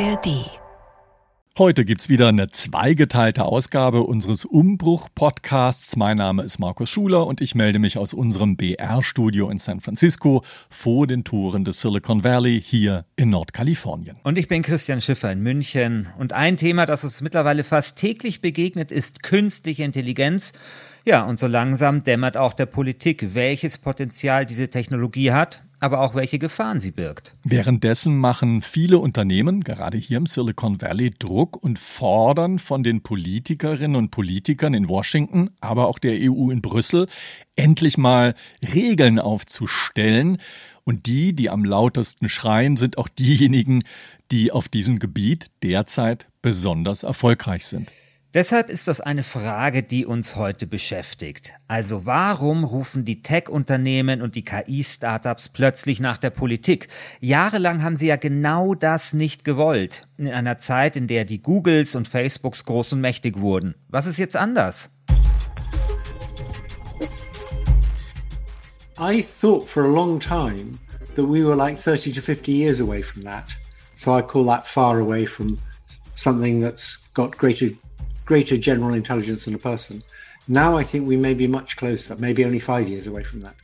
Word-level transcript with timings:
ARD. 0.00 0.50
Heute 1.56 1.84
gibt's 1.84 2.08
wieder 2.08 2.26
eine 2.26 2.48
zweigeteilte 2.48 3.44
Ausgabe 3.44 4.02
unseres 4.02 4.44
Umbruch-Podcasts. 4.44 5.94
Mein 5.94 6.16
Name 6.16 6.42
ist 6.42 6.58
Markus 6.58 6.90
Schuler 6.90 7.28
und 7.28 7.40
ich 7.40 7.54
melde 7.54 7.78
mich 7.78 7.96
aus 7.96 8.12
unserem 8.12 8.56
BR-Studio 8.56 9.48
in 9.48 9.58
San 9.58 9.80
Francisco 9.80 10.42
vor 10.68 11.06
den 11.06 11.22
Toren 11.22 11.64
des 11.64 11.80
Silicon 11.80 12.24
Valley 12.24 12.60
hier 12.60 13.04
in 13.14 13.30
Nordkalifornien. 13.30 14.16
Und 14.24 14.36
ich 14.36 14.48
bin 14.48 14.62
Christian 14.62 15.00
Schiffer 15.00 15.30
in 15.30 15.42
München. 15.44 16.08
Und 16.18 16.32
ein 16.32 16.56
Thema, 16.56 16.86
das 16.86 17.04
uns 17.04 17.20
mittlerweile 17.20 17.62
fast 17.62 17.96
täglich 17.96 18.40
begegnet, 18.40 18.90
ist 18.90 19.22
künstliche 19.22 19.84
Intelligenz. 19.84 20.54
Ja, 21.04 21.22
und 21.24 21.38
so 21.38 21.46
langsam 21.46 22.02
dämmert 22.02 22.36
auch 22.36 22.54
der 22.54 22.66
Politik, 22.66 23.36
welches 23.36 23.78
Potenzial 23.78 24.44
diese 24.44 24.68
Technologie 24.68 25.30
hat 25.30 25.62
aber 25.84 26.00
auch 26.00 26.14
welche 26.14 26.38
Gefahren 26.38 26.80
sie 26.80 26.90
birgt. 26.90 27.36
Währenddessen 27.44 28.16
machen 28.16 28.62
viele 28.62 28.98
Unternehmen, 28.98 29.60
gerade 29.60 29.98
hier 29.98 30.16
im 30.16 30.24
Silicon 30.24 30.80
Valley, 30.80 31.10
Druck 31.10 31.62
und 31.62 31.78
fordern 31.78 32.58
von 32.58 32.82
den 32.82 33.02
Politikerinnen 33.02 33.94
und 33.94 34.10
Politikern 34.10 34.72
in 34.72 34.88
Washington, 34.88 35.50
aber 35.60 35.86
auch 35.86 35.98
der 35.98 36.18
EU 36.22 36.48
in 36.50 36.62
Brüssel, 36.62 37.06
endlich 37.54 37.98
mal 37.98 38.34
Regeln 38.74 39.18
aufzustellen. 39.18 40.38
Und 40.84 41.04
die, 41.04 41.34
die 41.34 41.50
am 41.50 41.66
lautesten 41.66 42.30
schreien, 42.30 42.78
sind 42.78 42.96
auch 42.96 43.08
diejenigen, 43.08 43.82
die 44.30 44.52
auf 44.52 44.68
diesem 44.68 44.98
Gebiet 44.98 45.50
derzeit 45.62 46.26
besonders 46.40 47.02
erfolgreich 47.02 47.66
sind. 47.66 47.90
Deshalb 48.34 48.68
ist 48.68 48.88
das 48.88 49.00
eine 49.00 49.22
Frage, 49.22 49.84
die 49.84 50.06
uns 50.06 50.34
heute 50.34 50.66
beschäftigt. 50.66 51.52
Also 51.68 52.04
warum 52.04 52.64
rufen 52.64 53.04
die 53.04 53.22
Tech-Unternehmen 53.22 54.20
und 54.20 54.34
die 54.34 54.42
KI-Startups 54.42 55.50
plötzlich 55.50 56.00
nach 56.00 56.18
der 56.18 56.30
Politik? 56.30 56.88
Jahrelang 57.20 57.84
haben 57.84 57.96
sie 57.96 58.08
ja 58.08 58.16
genau 58.16 58.74
das 58.74 59.12
nicht 59.12 59.44
gewollt. 59.44 60.08
In 60.16 60.26
einer 60.26 60.58
Zeit, 60.58 60.96
in 60.96 61.06
der 61.06 61.24
die 61.24 61.42
Googles 61.42 61.94
und 61.94 62.08
Facebooks 62.08 62.64
groß 62.64 62.94
und 62.94 63.00
mächtig 63.00 63.38
wurden. 63.38 63.76
Was 63.86 64.06
ist 64.06 64.18
jetzt 64.18 64.34
anders? 64.34 64.90
I 68.98 69.22
thought 69.22 69.68
for 69.68 69.84
a 69.84 69.88
long 69.88 70.18
time 70.18 70.80
that 71.14 71.24
we 71.24 71.46
were 71.46 71.54
like 71.54 71.78
30 71.78 72.10
to 72.10 72.20
50 72.20 72.50
years 72.50 72.80
away 72.80 73.00
from 73.00 73.22
that. 73.22 73.44
So 73.94 74.18
I 74.18 74.22
call 74.22 74.44
that 74.46 74.66
far 74.66 74.98
away 74.98 75.24
from 75.24 75.56
something 76.16 76.60
that's 76.60 76.98
got 77.14 77.38
greater 77.38 77.70
greater 78.24 78.56
general 78.56 78.94
intelligence 78.94 79.44
than 79.44 79.54
a 79.54 79.58
person. 79.58 80.02
Now 80.48 80.76
I 80.76 80.84
think 80.84 81.06
we 81.06 81.16
may 81.16 81.34
be 81.34 81.46
much 81.46 81.76
closer, 81.76 82.16
maybe 82.16 82.44
only 82.44 82.58
five 82.58 82.88
years 82.88 83.06
away 83.06 83.24
from 83.24 83.40
that. 83.40 83.56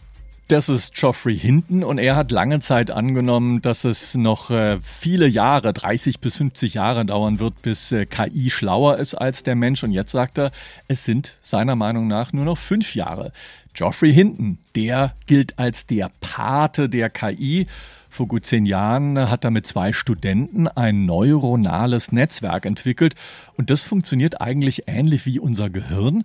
Das 0.51 0.69
ist 0.69 0.97
Geoffrey 0.97 1.39
Hinton 1.39 1.85
und 1.85 1.99
er 1.99 2.17
hat 2.17 2.33
lange 2.33 2.59
Zeit 2.59 2.91
angenommen, 2.91 3.63
dass 3.63 3.85
es 3.85 4.17
noch 4.17 4.51
äh, 4.51 4.81
viele 4.81 5.29
Jahre, 5.29 5.73
30 5.73 6.19
bis 6.19 6.39
50 6.39 6.75
Jahre 6.75 7.07
dauern 7.07 7.39
wird, 7.39 7.63
bis 7.63 7.93
äh, 7.93 8.05
KI 8.05 8.51
schlauer 8.51 8.97
ist 8.99 9.15
als 9.15 9.45
der 9.45 9.55
Mensch. 9.55 9.85
Und 9.85 9.93
jetzt 9.93 10.11
sagt 10.11 10.39
er, 10.39 10.51
es 10.89 11.05
sind 11.05 11.37
seiner 11.41 11.77
Meinung 11.77 12.09
nach 12.09 12.33
nur 12.33 12.45
noch 12.45 12.59
fünf 12.59 12.97
Jahre. 12.97 13.31
Geoffrey 13.75 14.13
Hinton, 14.13 14.59
der 14.75 15.15
gilt 15.29 15.57
als 15.57 15.87
der 15.87 16.11
Pate 16.21 16.89
der 16.89 17.11
KI. 17.11 17.69
Vor 18.09 18.27
gut 18.27 18.45
zehn 18.45 18.67
Jahren 18.67 19.31
hat 19.31 19.45
er 19.45 19.53
mit 19.53 19.69
zwei 19.69 19.93
Studenten 19.93 20.67
ein 20.67 21.07
neuronales 21.07 22.11
Netzwerk 22.11 22.67
entwickelt 22.67 23.15
und 23.57 23.71
das 23.71 23.85
funktioniert 23.85 24.41
eigentlich 24.41 24.89
ähnlich 24.89 25.27
wie 25.27 25.39
unser 25.39 25.71
Gehirn. 25.71 26.25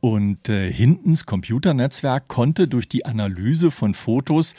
Und 0.00 0.48
äh, 0.48 0.70
Hintens 0.70 1.26
Computernetzwerk 1.26 2.28
konnte 2.28 2.68
durch 2.68 2.88
die 2.88 3.06
Analyse 3.06 3.70
von 3.70 3.94
Fotos 3.94 4.54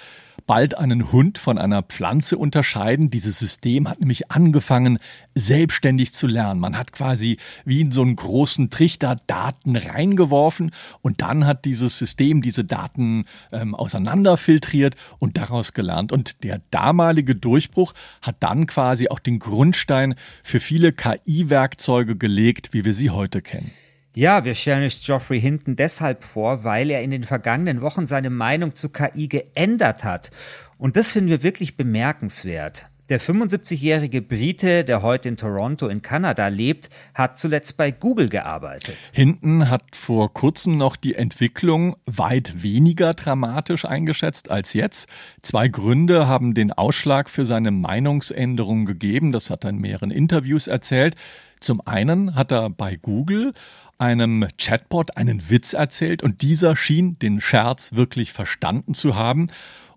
bald 0.47 0.77
einen 0.77 1.11
Hund 1.11 1.37
von 1.37 1.57
einer 1.57 1.83
Pflanze 1.83 2.37
unterscheiden. 2.37 3.09
Dieses 3.09 3.37
System 3.37 3.87
hat 3.87 3.99
nämlich 3.99 4.31
angefangen, 4.31 4.97
selbstständig 5.35 6.13
zu 6.13 6.25
lernen. 6.25 6.59
Man 6.59 6.77
hat 6.77 6.93
quasi 6.93 7.37
wie 7.65 7.81
in 7.81 7.91
so 7.91 8.01
einen 8.01 8.15
großen 8.15 8.69
Trichter 8.69 9.17
Daten 9.27 9.75
reingeworfen 9.75 10.71
und 11.01 11.21
dann 11.21 11.45
hat 11.45 11.65
dieses 11.65 11.97
System 11.97 12.41
diese 12.41 12.63
Daten 12.63 13.25
ähm, 13.51 13.75
auseinanderfiltriert 13.75 14.95
und 15.19 15.37
daraus 15.37 15.73
gelernt. 15.73 16.11
Und 16.11 16.43
der 16.43 16.61
damalige 16.71 17.35
Durchbruch 17.35 17.93
hat 18.21 18.37
dann 18.39 18.67
quasi 18.67 19.09
auch 19.09 19.19
den 19.19 19.39
Grundstein 19.39 20.15
für 20.43 20.59
viele 20.59 20.93
KI-Werkzeuge 20.93 22.15
gelegt, 22.15 22.73
wie 22.73 22.85
wir 22.85 22.93
sie 22.93 23.09
heute 23.09 23.41
kennen. 23.41 23.71
Ja, 24.17 24.45
wir 24.45 24.55
stellen 24.55 24.83
uns 24.83 25.05
Geoffrey 25.05 25.39
Hinton 25.39 25.75
deshalb 25.75 26.23
vor, 26.23 26.63
weil 26.63 26.89
er 26.89 27.03
in 27.03 27.11
den 27.11 27.23
vergangenen 27.23 27.81
Wochen 27.81 28.07
seine 28.07 28.31
Meinung 28.31 28.73
zu 28.73 28.89
KI 28.89 29.27
geändert 29.27 30.03
hat. 30.03 30.31
Und 30.79 30.97
das 30.97 31.11
finden 31.11 31.29
wir 31.29 31.43
wirklich 31.43 31.77
bemerkenswert. 31.77 32.87
Der 33.09 33.21
75-jährige 33.21 34.23
Brite, 34.23 34.83
der 34.83 35.03
heute 35.03 35.29
in 35.29 35.37
Toronto 35.37 35.87
in 35.87 36.01
Kanada 36.01 36.47
lebt, 36.47 36.89
hat 37.13 37.37
zuletzt 37.37 37.77
bei 37.77 37.91
Google 37.91 38.27
gearbeitet. 38.27 38.97
Hinton 39.11 39.69
hat 39.69 39.95
vor 39.95 40.33
kurzem 40.33 40.77
noch 40.77 40.95
die 40.95 41.13
Entwicklung 41.13 41.95
weit 42.07 42.63
weniger 42.63 43.13
dramatisch 43.13 43.85
eingeschätzt 43.85 44.49
als 44.49 44.73
jetzt. 44.73 45.07
Zwei 45.43 45.67
Gründe 45.67 46.27
haben 46.27 46.55
den 46.55 46.71
Ausschlag 46.71 47.29
für 47.29 47.45
seine 47.45 47.69
Meinungsänderung 47.69 48.87
gegeben. 48.87 49.31
Das 49.31 49.51
hat 49.51 49.63
er 49.63 49.69
in 49.69 49.77
mehreren 49.77 50.09
Interviews 50.09 50.65
erzählt. 50.65 51.15
Zum 51.59 51.81
einen 51.85 52.35
hat 52.35 52.51
er 52.51 52.69
bei 52.69 52.97
Google 52.97 53.53
einem 53.97 54.47
Chatbot 54.57 55.17
einen 55.17 55.49
Witz 55.49 55.73
erzählt 55.73 56.23
und 56.23 56.41
dieser 56.41 56.75
schien 56.75 57.17
den 57.19 57.41
Scherz 57.41 57.93
wirklich 57.93 58.31
verstanden 58.31 58.93
zu 58.93 59.15
haben. 59.15 59.49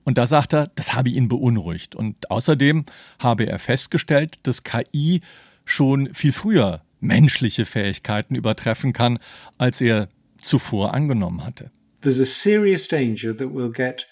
Und 0.05 0.16
da 0.19 0.27
sagt 0.27 0.55
er, 0.55 0.69
das 0.75 0.94
habe 0.94 1.11
ihn 1.11 1.28
beunruhigt. 1.28 1.94
Und 1.94 2.31
außerdem 2.31 2.84
habe 3.19 3.47
er 3.47 3.59
festgestellt, 3.59 4.39
dass 4.44 4.65
KI 4.65 5.21
schon 5.65 6.15
viel 6.15 6.33
früher 6.33 6.83
menschliche 7.00 7.66
Fähigkeiten 7.66 8.34
übertreffen 8.34 8.93
kann, 8.93 9.19
als 9.59 9.81
er 9.81 10.09
zuvor 10.39 10.94
angenommen 10.94 11.44
hatte. 11.44 11.71
There's 12.00 12.21
a 12.21 12.27
serious 12.27 12.89
danger 12.89 13.37
that 13.37 13.50
we'll 13.53 13.72
get 13.72 14.06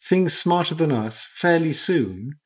things 0.00 0.38
smarter 0.38 0.76
than 0.76 0.92
us 0.92 1.26
fairly 1.30 1.74
soon 1.74 2.40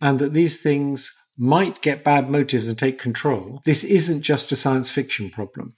and 0.00 0.20
that 0.20 0.34
these 0.34 0.60
things 0.60 1.16
might 1.36 1.82
get 1.82 2.04
bad 2.04 2.30
motives 2.30 2.68
and 2.68 2.78
take 2.78 2.98
control. 2.98 3.60
This 3.64 3.82
isn't 3.82 4.24
just 4.24 4.52
a 4.52 4.56
science 4.56 4.92
fiction 4.92 5.30
problem. 5.30 5.74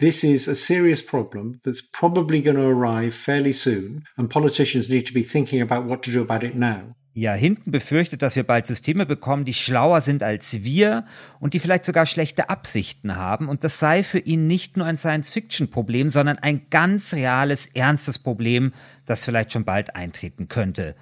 This 0.00 0.24
is 0.24 0.48
a 0.48 0.54
serious 0.54 1.04
problem 1.04 1.60
that's 1.62 1.82
probably 1.82 2.40
going 2.40 2.56
to 2.56 2.66
arrive 2.66 3.14
fairly 3.14 3.52
soon, 3.52 4.06
and 4.16 4.30
politicians 4.30 4.88
need 4.88 5.06
to 5.06 5.12
be 5.12 5.22
thinking 5.22 5.60
about 5.60 5.86
what 5.86 6.00
to 6.04 6.10
do 6.10 6.22
about 6.22 6.42
it 6.42 6.54
now. 6.54 6.84
Ja, 7.12 7.34
hinten 7.34 7.70
befürchtet, 7.70 8.22
dass 8.22 8.34
wir 8.34 8.44
bald 8.44 8.66
Systeme 8.66 9.04
bekommen, 9.04 9.44
die 9.44 9.52
schlauer 9.52 10.00
sind 10.00 10.22
als 10.22 10.62
wir 10.62 11.04
und 11.38 11.52
die 11.52 11.58
vielleicht 11.58 11.84
sogar 11.84 12.06
schlechte 12.06 12.48
Absichten 12.48 13.16
haben. 13.16 13.46
Und 13.46 13.62
das 13.62 13.78
sei 13.78 14.02
für 14.02 14.20
ihn 14.20 14.46
nicht 14.46 14.78
nur 14.78 14.86
ein 14.86 14.96
Science-Fiction-Problem, 14.96 16.08
sondern 16.08 16.38
ein 16.38 16.62
ganz 16.70 17.12
reales, 17.12 17.66
ernstes 17.66 18.18
Problem, 18.18 18.72
das 19.04 19.26
vielleicht 19.26 19.52
schon 19.52 19.66
bald 19.66 19.96
eintreten 19.96 20.48
könnte. 20.48 20.94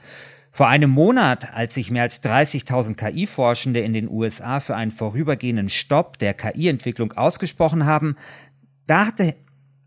Vor 0.50 0.66
einem 0.66 0.90
Monat, 0.90 1.54
als 1.54 1.74
sich 1.74 1.92
mehr 1.92 2.02
als 2.02 2.20
30.000 2.24 2.96
KI-Forschende 2.96 3.78
in 3.78 3.92
den 3.92 4.08
USA 4.08 4.58
für 4.58 4.74
einen 4.74 4.90
vorübergehenden 4.90 5.68
Stopp 5.68 6.18
der 6.18 6.34
KI-Entwicklung 6.34 7.12
ausgesprochen 7.12 7.86
haben, 7.86 8.16
da 8.88 9.06
hatte, 9.06 9.36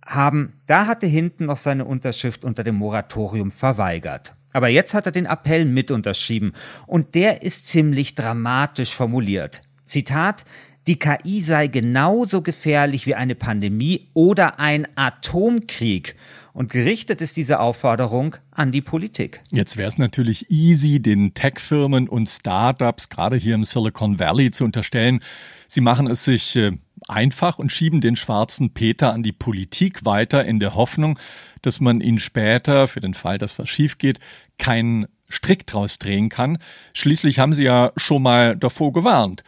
haben, 0.06 0.54
da 0.68 0.88
hatte 0.88 1.08
hinten 1.08 1.46
noch 1.48 1.58
seine 1.58 1.86
Unterschrift 1.86 2.46
unter 2.46 2.64
dem 2.64 2.76
Moratorium 2.76 3.52
verweigert. 3.52 4.36
Aber 4.54 4.70
jetzt 4.70 4.94
hat 4.94 5.06
er 5.06 5.12
den 5.12 5.26
Appell 5.26 5.66
mit 5.66 5.92
unterschrieben 5.92 6.54
und 6.88 7.16
der 7.16 7.42
ist 7.42 7.68
ziemlich 7.68 8.16
dramatisch 8.16 8.96
formuliert. 8.96 9.62
Zitat, 9.84 10.46
die 10.88 10.98
KI 10.98 11.42
sei 11.42 11.68
genauso 11.68 12.42
gefährlich 12.42 13.06
wie 13.06 13.16
eine 13.16 13.36
Pandemie 13.36 14.10
oder 14.14 14.60
ein 14.60 14.88
Atomkrieg. 14.96 16.16
Und 16.54 16.70
gerichtet 16.70 17.22
ist 17.22 17.38
diese 17.38 17.60
Aufforderung 17.60 18.36
an 18.52 18.72
die 18.74 18.82
Politik. 18.82 19.42
Jetzt 19.52 19.78
wäre 19.78 19.88
es 19.88 19.98
natürlich 19.98 20.50
easy, 20.50 21.00
den 21.00 21.34
Tech-Firmen 21.34 22.10
und 22.10 22.28
Startups, 22.28 23.08
gerade 23.08 23.38
hier 23.38 23.56
im 23.56 23.64
Silicon 23.64 24.20
Valley, 24.20 24.52
zu 24.52 24.66
unterstellen, 24.66 25.22
sie 25.68 25.80
machen 25.80 26.08
es 26.08 26.26
sich 26.26 26.58
äh, 26.58 26.74
einfach 27.08 27.60
und 27.60 27.72
schieben 27.72 28.02
den 28.02 28.16
schwarzen 28.16 28.74
Peter 28.74 29.14
an 29.14 29.24
die 29.24 29.32
Politik 29.32 30.06
weiter 30.06 30.46
in 30.46 30.60
der 30.60 30.76
Hoffnung, 30.76 31.20
dass 31.62 31.80
man 31.80 32.02
ihn 32.02 32.20
später, 32.20 32.88
für 32.88 33.00
den 33.00 33.14
Fall, 33.14 33.38
dass 33.38 33.60
was 33.60 33.70
schief 33.70 33.98
geht, 33.98 34.20
keinen 34.58 35.08
Strick 35.30 35.66
draus 35.66 35.98
drehen 36.00 36.30
kann. 36.30 36.58
Schließlich 36.94 37.40
haben 37.40 37.54
sie 37.54 37.64
ja 37.64 37.92
schon 37.96 38.24
mal 38.24 38.56
davor 38.56 38.94
gewarnt. 38.94 39.44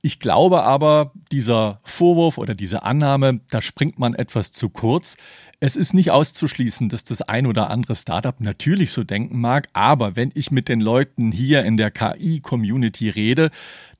Ich 0.00 0.20
glaube 0.20 0.62
aber, 0.62 1.12
dieser 1.32 1.80
Vorwurf 1.82 2.38
oder 2.38 2.54
diese 2.54 2.84
Annahme, 2.84 3.40
da 3.50 3.60
springt 3.60 3.98
man 3.98 4.14
etwas 4.14 4.52
zu 4.52 4.68
kurz. 4.68 5.16
Es 5.60 5.74
ist 5.74 5.92
nicht 5.92 6.12
auszuschließen, 6.12 6.88
dass 6.88 7.02
das 7.02 7.20
ein 7.22 7.44
oder 7.44 7.68
andere 7.70 7.96
Startup 7.96 8.40
natürlich 8.40 8.92
so 8.92 9.02
denken 9.02 9.40
mag, 9.40 9.66
aber 9.72 10.14
wenn 10.14 10.30
ich 10.34 10.52
mit 10.52 10.68
den 10.68 10.80
Leuten 10.80 11.32
hier 11.32 11.64
in 11.64 11.76
der 11.76 11.90
KI-Community 11.90 13.08
rede, 13.10 13.50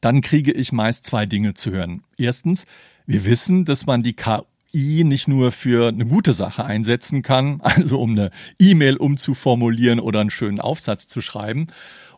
dann 0.00 0.20
kriege 0.20 0.52
ich 0.52 0.70
meist 0.70 1.04
zwei 1.04 1.26
Dinge 1.26 1.54
zu 1.54 1.72
hören. 1.72 2.04
Erstens, 2.16 2.64
wir 3.08 3.24
wissen, 3.24 3.64
dass 3.64 3.86
man 3.86 4.02
die 4.02 4.12
KI 4.12 5.02
nicht 5.02 5.28
nur 5.28 5.50
für 5.50 5.88
eine 5.88 6.04
gute 6.04 6.34
Sache 6.34 6.64
einsetzen 6.64 7.22
kann, 7.22 7.60
also 7.64 8.00
um 8.00 8.12
eine 8.12 8.30
E-Mail 8.60 8.98
umzuformulieren 8.98 9.98
oder 9.98 10.20
einen 10.20 10.30
schönen 10.30 10.60
Aufsatz 10.60 11.08
zu 11.08 11.20
schreiben. 11.22 11.68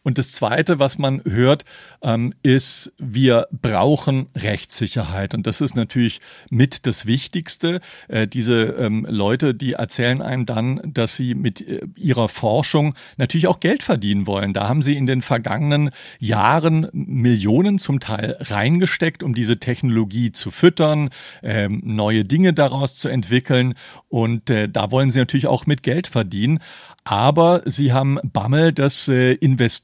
Und 0.02 0.18
das 0.18 0.32
Zweite, 0.32 0.78
was 0.78 0.98
man 0.98 1.22
hört, 1.24 1.64
ähm, 2.02 2.32
ist, 2.42 2.92
wir 2.98 3.48
brauchen 3.52 4.28
Rechtssicherheit. 4.34 5.34
Und 5.34 5.46
das 5.46 5.60
ist 5.60 5.76
natürlich 5.76 6.20
mit 6.50 6.86
das 6.86 7.06
Wichtigste. 7.06 7.80
Äh, 8.08 8.26
diese 8.26 8.62
ähm, 8.78 9.06
Leute, 9.08 9.54
die 9.54 9.74
erzählen 9.74 10.22
einem 10.22 10.46
dann, 10.46 10.80
dass 10.84 11.16
sie 11.16 11.34
mit 11.34 11.60
äh, 11.60 11.80
ihrer 11.96 12.28
Forschung 12.28 12.94
natürlich 13.18 13.46
auch 13.46 13.60
Geld 13.60 13.82
verdienen 13.82 14.26
wollen. 14.26 14.54
Da 14.54 14.68
haben 14.68 14.80
sie 14.80 14.96
in 14.96 15.06
den 15.06 15.20
vergangenen 15.20 15.90
Jahren 16.18 16.88
Millionen 16.92 17.78
zum 17.78 18.00
Teil 18.00 18.36
reingesteckt, 18.40 19.22
um 19.22 19.34
diese 19.34 19.58
Technologie 19.58 20.32
zu 20.32 20.50
füttern, 20.50 21.10
äh, 21.42 21.68
neue 21.68 22.24
Dinge 22.24 22.54
daraus 22.54 22.96
zu 22.96 23.10
entwickeln. 23.10 23.74
Und 24.08 24.48
äh, 24.48 24.68
da 24.68 24.90
wollen 24.90 25.10
sie 25.10 25.18
natürlich 25.18 25.46
auch 25.46 25.66
mit 25.66 25.82
Geld 25.82 26.06
verdienen. 26.06 26.60
Aber 27.04 27.62
sie 27.64 27.92
haben 27.92 28.18
Bammel, 28.22 28.72
dass 28.72 29.08
äh, 29.08 29.32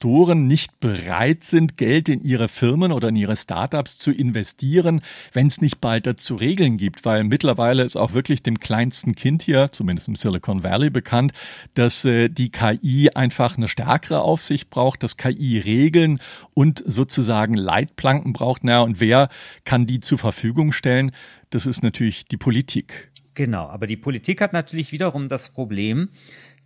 Investoren 0.07 0.47
nicht 0.47 0.79
bereit 0.79 1.43
sind, 1.43 1.77
Geld 1.77 2.09
in 2.09 2.21
ihre 2.21 2.47
Firmen 2.47 2.93
oder 2.93 3.09
in 3.09 3.17
ihre 3.17 3.35
Startups 3.35 3.99
zu 3.99 4.13
investieren, 4.13 5.01
wenn 5.33 5.49
es 5.49 5.61
nicht 5.61 5.81
bald 5.81 6.07
dazu 6.07 6.37
Regeln 6.37 6.77
gibt. 6.77 7.05
Weil 7.05 7.25
mittlerweile 7.25 7.83
ist 7.83 7.97
auch 7.97 8.15
wirklich 8.15 8.41
dem 8.41 8.61
kleinsten 8.61 9.17
Kind 9.17 9.43
hier, 9.43 9.71
zumindest 9.73 10.07
im 10.07 10.15
Silicon 10.15 10.63
Valley, 10.63 10.91
bekannt, 10.91 11.33
dass 11.75 12.05
äh, 12.05 12.29
die 12.29 12.51
KI 12.51 13.11
einfach 13.17 13.57
eine 13.57 13.67
stärkere 13.67 14.21
Aufsicht 14.21 14.71
braucht, 14.71 15.03
dass 15.03 15.17
KI 15.17 15.59
Regeln 15.59 16.21
und 16.55 16.85
sozusagen 16.87 17.55
Leitplanken 17.55 18.33
braucht. 18.33 18.63
Na, 18.63 18.83
und 18.83 19.01
wer 19.01 19.29
kann 19.65 19.87
die 19.87 19.99
zur 19.99 20.19
Verfügung 20.19 20.71
stellen? 20.71 21.11
Das 21.51 21.67
ist 21.67 21.83
natürlich 21.83 22.27
die 22.27 22.37
Politik. 22.37 23.11
Genau, 23.35 23.67
aber 23.67 23.89
die 23.89 23.97
Politik 23.97 24.41
hat 24.41 24.53
natürlich 24.53 24.93
wiederum 24.93 25.29
das 25.29 25.51
Problem, 25.51 26.11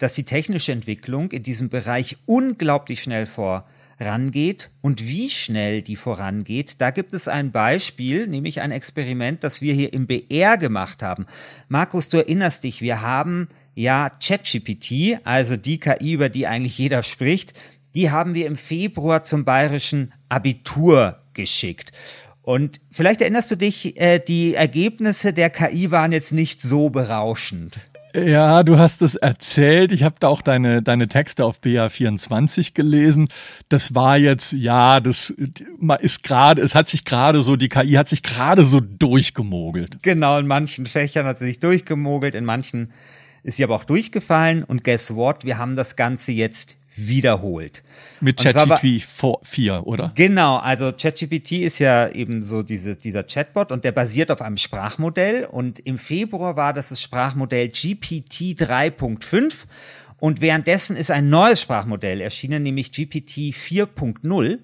dass 0.00 0.14
die 0.14 0.24
technische 0.24 0.72
Entwicklung 0.72 1.30
in 1.30 1.44
diesem 1.44 1.68
Bereich 1.68 2.16
unglaublich 2.26 3.02
schnell 3.02 3.26
vorangeht. 3.26 4.70
Und 4.80 5.06
wie 5.06 5.30
schnell 5.30 5.82
die 5.82 5.94
vorangeht, 5.94 6.80
da 6.80 6.90
gibt 6.90 7.12
es 7.12 7.28
ein 7.28 7.52
Beispiel, 7.52 8.26
nämlich 8.26 8.62
ein 8.62 8.72
Experiment, 8.72 9.44
das 9.44 9.60
wir 9.60 9.74
hier 9.74 9.92
im 9.92 10.06
BR 10.06 10.56
gemacht 10.56 11.02
haben. 11.02 11.26
Markus, 11.68 12.08
du 12.08 12.16
erinnerst 12.16 12.64
dich, 12.64 12.80
wir 12.80 13.02
haben 13.02 13.48
ja 13.74 14.10
ChatGPT, 14.10 15.20
also 15.22 15.56
die 15.56 15.78
KI, 15.78 16.14
über 16.14 16.30
die 16.30 16.46
eigentlich 16.46 16.78
jeder 16.78 17.02
spricht, 17.02 17.52
die 17.94 18.10
haben 18.10 18.34
wir 18.34 18.46
im 18.46 18.56
Februar 18.56 19.22
zum 19.22 19.44
bayerischen 19.44 20.12
Abitur 20.30 21.18
geschickt. 21.34 21.92
Und 22.42 22.80
vielleicht 22.90 23.20
erinnerst 23.20 23.50
du 23.50 23.56
dich, 23.56 24.00
äh, 24.00 24.18
die 24.18 24.54
Ergebnisse 24.54 25.34
der 25.34 25.50
KI 25.50 25.90
waren 25.90 26.12
jetzt 26.12 26.32
nicht 26.32 26.62
so 26.62 26.88
berauschend. 26.88 27.90
Ja, 28.14 28.62
du 28.62 28.78
hast 28.78 29.02
es 29.02 29.14
erzählt. 29.14 29.92
Ich 29.92 30.02
habe 30.02 30.16
da 30.18 30.28
auch 30.28 30.42
deine, 30.42 30.82
deine 30.82 31.08
Texte 31.08 31.44
auf 31.44 31.60
BA24 31.60 32.74
gelesen. 32.74 33.28
Das 33.68 33.94
war 33.94 34.16
jetzt, 34.16 34.52
ja, 34.52 35.00
das 35.00 35.32
ist 36.00 36.22
gerade, 36.22 36.62
es 36.62 36.74
hat 36.74 36.88
sich 36.88 37.04
gerade 37.04 37.42
so, 37.42 37.56
die 37.56 37.68
KI 37.68 37.92
hat 37.92 38.08
sich 38.08 38.22
gerade 38.22 38.64
so 38.64 38.80
durchgemogelt. 38.80 40.02
Genau, 40.02 40.38
in 40.38 40.46
manchen 40.46 40.86
Fächern 40.86 41.26
hat 41.26 41.38
sie 41.38 41.46
sich 41.46 41.60
durchgemogelt, 41.60 42.34
in 42.34 42.44
manchen 42.44 42.92
ist 43.42 43.56
sie 43.56 43.64
aber 43.64 43.76
auch 43.76 43.84
durchgefallen. 43.84 44.64
Und 44.64 44.84
guess 44.84 45.14
what? 45.14 45.44
Wir 45.44 45.58
haben 45.58 45.76
das 45.76 45.96
Ganze 45.96 46.32
jetzt 46.32 46.76
wiederholt. 46.94 47.82
Mit 48.20 48.38
ChatGPT 48.38 49.06
4, 49.42 49.86
oder? 49.86 50.12
Genau, 50.14 50.58
also 50.58 50.92
ChatGPT 50.92 51.52
ist 51.52 51.78
ja 51.78 52.08
eben 52.08 52.42
so 52.42 52.62
diese, 52.62 52.96
dieser 52.96 53.22
Chatbot 53.22 53.72
und 53.72 53.84
der 53.84 53.92
basiert 53.92 54.30
auf 54.30 54.42
einem 54.42 54.56
Sprachmodell 54.56 55.44
und 55.44 55.78
im 55.80 55.98
Februar 55.98 56.56
war 56.56 56.72
das 56.72 56.88
das 56.88 57.00
Sprachmodell 57.00 57.68
GPT 57.68 58.58
3.5 58.60 59.66
und 60.18 60.40
währenddessen 60.40 60.96
ist 60.96 61.10
ein 61.10 61.30
neues 61.30 61.62
Sprachmodell 61.62 62.20
erschienen, 62.20 62.62
nämlich 62.62 62.92
GPT 62.92 63.54
4.0. 63.54 64.58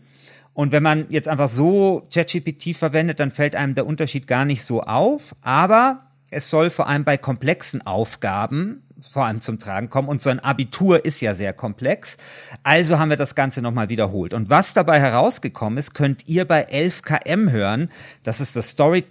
Und 0.52 0.72
wenn 0.72 0.82
man 0.82 1.06
jetzt 1.10 1.28
einfach 1.28 1.48
so 1.48 2.06
ChatGPT 2.12 2.76
verwendet, 2.76 3.20
dann 3.20 3.30
fällt 3.30 3.56
einem 3.56 3.74
der 3.74 3.86
Unterschied 3.86 4.26
gar 4.26 4.44
nicht 4.44 4.64
so 4.64 4.82
auf, 4.82 5.34
aber 5.42 6.06
es 6.30 6.50
soll 6.50 6.70
vor 6.70 6.88
allem 6.88 7.04
bei 7.04 7.16
komplexen 7.16 7.86
Aufgaben 7.86 8.82
vor 9.10 9.24
allem 9.24 9.40
zum 9.40 9.58
Tragen 9.58 9.90
kommen. 9.90 10.08
Und 10.08 10.22
so 10.22 10.30
ein 10.30 10.40
Abitur 10.40 11.04
ist 11.04 11.20
ja 11.20 11.34
sehr 11.34 11.52
komplex. 11.52 12.16
Also 12.62 12.98
haben 12.98 13.10
wir 13.10 13.16
das 13.16 13.34
Ganze 13.34 13.62
nochmal 13.62 13.88
wiederholt. 13.88 14.34
Und 14.34 14.50
was 14.50 14.74
dabei 14.74 15.00
herausgekommen 15.00 15.78
ist, 15.78 15.94
könnt 15.94 16.28
ihr 16.28 16.44
bei 16.44 16.68
11KM 16.68 17.50
hören. 17.50 17.90
Das 18.22 18.40
ist 18.40 18.56
das 18.56 18.70
Story 18.70 19.04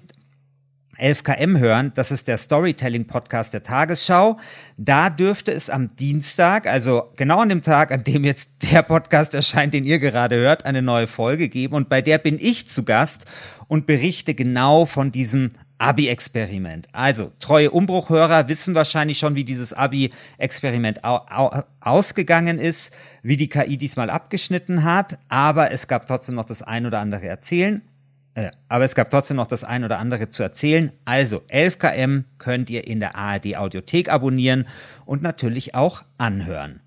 11KM 0.98 1.60
hören. 1.60 1.92
Das 1.96 2.12
ist 2.12 2.28
der 2.28 2.38
Storytelling-Podcast 2.38 3.54
der 3.54 3.64
Tagesschau. 3.64 4.40
Da 4.78 5.10
dürfte 5.10 5.52
es 5.52 5.70
am 5.70 5.94
Dienstag, 5.96 6.68
also 6.68 7.12
genau 7.18 7.40
an 7.40 7.50
dem 7.50 7.62
Tag, 7.62 7.92
an 7.92 8.04
dem 8.04 8.24
jetzt 8.24 8.72
der 8.72 8.82
Podcast 8.82 9.34
erscheint, 9.36 9.74
den 9.74 9.84
ihr 9.84 10.00
gerade 10.00 10.38
hört, 10.38 10.66
eine 10.66 10.82
neue 10.82 11.08
Folge 11.08 11.50
geben. 11.50 11.76
Und 11.76 11.90
bei 11.90 12.02
der 12.02 12.18
bin 12.18 12.38
ich 12.40 12.68
zu 12.68 12.84
Gast 12.84 13.26
und 13.68 13.88
berichte 13.88 14.36
genau 14.36 14.86
von 14.86 15.12
diesem 15.12 15.50
Abi-Experiment. 15.78 16.88
Also, 16.94 17.32
treue 17.40 17.72
Umbruchhörer 17.72 18.48
wissen 18.48 18.76
wahrscheinlich 18.76 19.20
schon, 19.20 19.36
wie 19.36 19.44
dieses 19.44 19.74
Abi-Experiment 19.74 21.04
au 21.04 21.20
au 21.30 21.64
ausgegangen 21.82 22.60
ist, 22.60 22.94
wie 23.22 23.38
die 23.38 23.50
KI 23.50 23.78
diesmal 23.78 24.10
abgeschnitten 24.10 24.84
hat, 24.84 25.20
aber 25.30 25.72
es 25.72 25.88
gab 25.88 26.06
trotzdem 26.06 26.36
noch 26.36 26.46
das 26.46 26.62
ein 26.62 26.86
oder 26.86 27.00
andere 27.00 27.28
erzählen. 27.28 27.82
Äh, 28.36 28.52
aber 28.68 28.84
es 28.84 28.96
gab 28.96 29.10
trotzdem 29.10 29.38
noch 29.38 29.48
das 29.48 29.64
ein 29.64 29.84
oder 29.84 29.98
andere 29.98 30.30
zu 30.30 30.44
erzählen. 30.44 30.92
Also 31.06 31.44
11 31.48 31.80
km 31.80 32.26
könnt 32.38 32.70
ihr 32.70 32.86
in 32.86 33.00
der 33.00 33.16
ARD 33.16 33.56
Audiothek 33.56 34.10
abonnieren 34.10 34.68
und 35.06 35.22
natürlich 35.22 35.74
auch 35.74 36.04
anhören. 36.18 36.82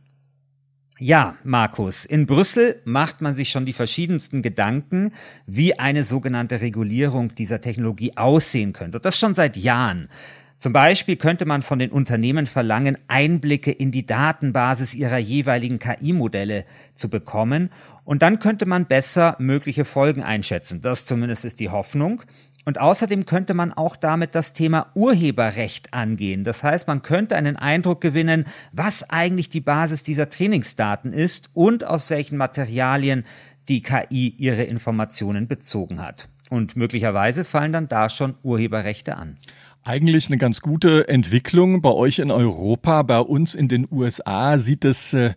Ja, 1.01 1.37
Markus, 1.45 2.05
in 2.05 2.27
Brüssel 2.27 2.83
macht 2.85 3.21
man 3.21 3.33
sich 3.33 3.51
schon 3.51 3.65
die 3.65 3.73
verschiedensten 3.73 4.43
Gedanken, 4.43 5.13
wie 5.47 5.79
eine 5.79 6.03
sogenannte 6.03 6.61
Regulierung 6.61 7.37
dieser 7.37 7.61
Technologie 7.61 8.17
aussehen 8.17 8.73
könnte. 8.73 8.99
Und 8.99 9.05
das 9.05 9.17
schon 9.17 9.33
seit 9.33 9.57
Jahren. 9.57 10.09
Zum 10.57 10.73
Beispiel 10.73 11.15
könnte 11.15 11.45
man 11.45 11.63
von 11.63 11.79
den 11.79 11.93
Unternehmen 11.93 12.49
verlangen, 12.49 12.99
Einblicke 13.07 13.71
in 13.71 13.93
die 13.93 14.07
Datenbasis 14.07 14.93
ihrer 14.93 15.19
jeweiligen 15.19 15.79
KI-Modelle 15.79 16.65
zu 16.97 17.09
bekommen. 17.09 17.71
Und 18.03 18.23
dann 18.23 18.41
könnte 18.41 18.67
man 18.67 18.87
besser 18.87 19.37
mögliche 19.39 19.85
Folgen 19.85 20.25
einschätzen. 20.25 20.83
Das 20.83 21.05
zumindest 21.05 21.45
ist 21.45 21.61
die 21.61 21.69
Hoffnung. 21.69 22.25
Und 22.65 22.81
außerdem 22.81 23.25
könnte 23.25 23.55
man 23.55 23.73
auch 23.73 23.97
damit 23.97 24.35
das 24.35 24.53
Thema 24.53 24.89
Urheberrecht 24.95 25.95
angehen. 25.95 26.45
Das 26.45 26.63
heißt, 26.63 26.87
man 26.87 27.03
könnte 27.03 27.37
einen 27.37 27.57
Eindruck 27.57 28.01
gewinnen, 28.01 28.45
was 28.73 29.09
eigentlich 29.09 29.49
die 29.49 29.61
Basis 29.61 30.03
dieser 30.03 30.29
Trainingsdaten 30.29 31.13
ist 31.13 31.51
und 31.55 31.85
aus 31.85 32.11
welchen 32.11 32.37
Materialien 32.37 33.25
die 33.69 33.83
KI 33.83 34.35
ihre 34.37 34.65
Informationen 34.65 35.47
bezogen 35.47 36.03
hat. 36.03 36.29
Und 36.51 36.77
möglicherweise 36.77 37.45
fallen 37.45 37.73
dann 37.73 37.89
da 37.89 38.09
schon 38.09 38.35
Urheberrechte 38.43 39.17
an. 39.17 39.37
Eigentlich 39.85 40.27
eine 40.27 40.39
ganz 40.39 40.61
gute 40.61 41.09
Entwicklung 41.09 41.81
bei 41.81 41.91
euch 41.91 42.19
in 42.19 42.31
Europa. 42.31 43.03
Bei 43.03 43.21
uns 43.21 43.55
in 43.55 43.69
den 43.69 43.87
USA 43.91 44.59
sieht 44.59 44.85
es 44.85 45.15
äh, 45.15 45.33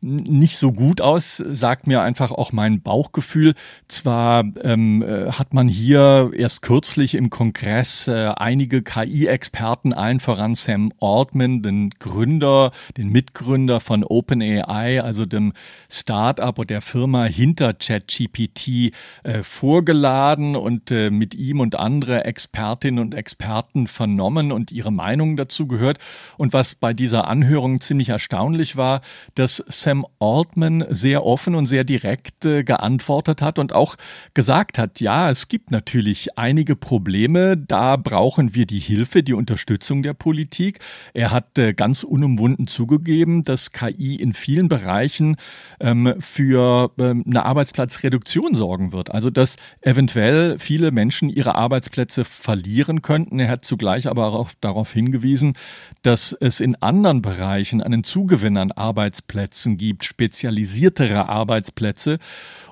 nicht 0.00 0.58
so 0.58 0.72
gut 0.72 1.00
aus, 1.00 1.36
sagt 1.38 1.88
mir 1.88 2.02
einfach 2.02 2.30
auch 2.30 2.52
mein 2.52 2.82
Bauchgefühl. 2.82 3.54
Zwar 3.88 4.44
ähm, 4.62 5.02
äh, 5.02 5.32
hat 5.32 5.54
man 5.54 5.66
hier 5.66 6.30
erst 6.36 6.62
kürzlich 6.62 7.16
im 7.16 7.30
Kongress 7.30 8.06
äh, 8.06 8.32
einige 8.36 8.82
KI-Experten, 8.82 9.92
allen 9.92 10.20
voran 10.20 10.54
Sam 10.54 10.92
Altman, 11.00 11.62
den 11.62 11.90
Gründer, 11.98 12.70
den 12.96 13.10
Mitgründer 13.10 13.80
von 13.80 14.04
OpenAI, 14.04 15.02
also 15.02 15.26
dem 15.26 15.52
Startup 15.90 16.56
oder 16.56 16.66
der 16.66 16.80
Firma 16.80 17.24
hinter 17.24 17.74
ChatGPT, 17.74 18.92
äh, 19.24 19.42
vorgeladen 19.42 20.54
und 20.54 20.92
äh, 20.92 21.10
mit 21.10 21.34
ihm 21.34 21.58
und 21.58 21.74
andere 21.74 22.24
Expertinnen 22.24 23.00
und 23.00 23.14
Experten 23.14 23.88
vernommen 23.88 24.52
und 24.52 24.70
ihre 24.70 24.92
Meinung 24.92 25.36
dazu 25.36 25.66
gehört. 25.66 25.98
Und 26.36 26.52
was 26.52 26.76
bei 26.76 26.92
dieser 26.92 27.26
Anhörung 27.26 27.80
ziemlich 27.80 28.10
erstaunlich 28.10 28.76
war, 28.76 29.00
dass 29.34 29.64
Sam 29.66 29.87
Altman 30.18 30.84
sehr 30.90 31.24
offen 31.24 31.54
und 31.54 31.66
sehr 31.66 31.84
direkt 31.84 32.44
äh, 32.44 32.64
geantwortet 32.64 33.42
hat 33.42 33.58
und 33.58 33.72
auch 33.72 33.96
gesagt 34.34 34.78
hat, 34.78 35.00
ja, 35.00 35.30
es 35.30 35.48
gibt 35.48 35.70
natürlich 35.70 36.38
einige 36.38 36.76
Probleme, 36.76 37.56
da 37.56 37.96
brauchen 37.96 38.54
wir 38.54 38.66
die 38.66 38.78
Hilfe, 38.78 39.22
die 39.22 39.34
Unterstützung 39.34 40.02
der 40.02 40.14
Politik. 40.14 40.80
Er 41.14 41.30
hat 41.30 41.58
äh, 41.58 41.72
ganz 41.72 42.02
unumwunden 42.02 42.66
zugegeben, 42.66 43.42
dass 43.42 43.72
KI 43.72 44.16
in 44.16 44.32
vielen 44.32 44.68
Bereichen 44.68 45.36
ähm, 45.80 46.14
für 46.18 46.90
ähm, 46.98 47.24
eine 47.26 47.44
Arbeitsplatzreduktion 47.44 48.54
sorgen 48.54 48.92
wird. 48.92 49.14
Also 49.14 49.30
dass 49.30 49.56
eventuell 49.80 50.58
viele 50.58 50.90
Menschen 50.90 51.28
ihre 51.28 51.54
Arbeitsplätze 51.54 52.24
verlieren 52.24 53.02
könnten. 53.02 53.38
Er 53.38 53.48
hat 53.48 53.64
zugleich 53.64 54.08
aber 54.08 54.32
auch 54.32 54.50
darauf 54.60 54.92
hingewiesen, 54.92 55.54
dass 56.02 56.32
es 56.32 56.60
in 56.60 56.74
anderen 56.76 57.22
Bereichen 57.22 57.82
einen 57.82 58.04
Zugewinn 58.04 58.56
an 58.56 58.72
Arbeitsplätzen 58.72 59.77
gibt, 59.78 60.04
spezialisiertere 60.04 61.30
Arbeitsplätze. 61.30 62.18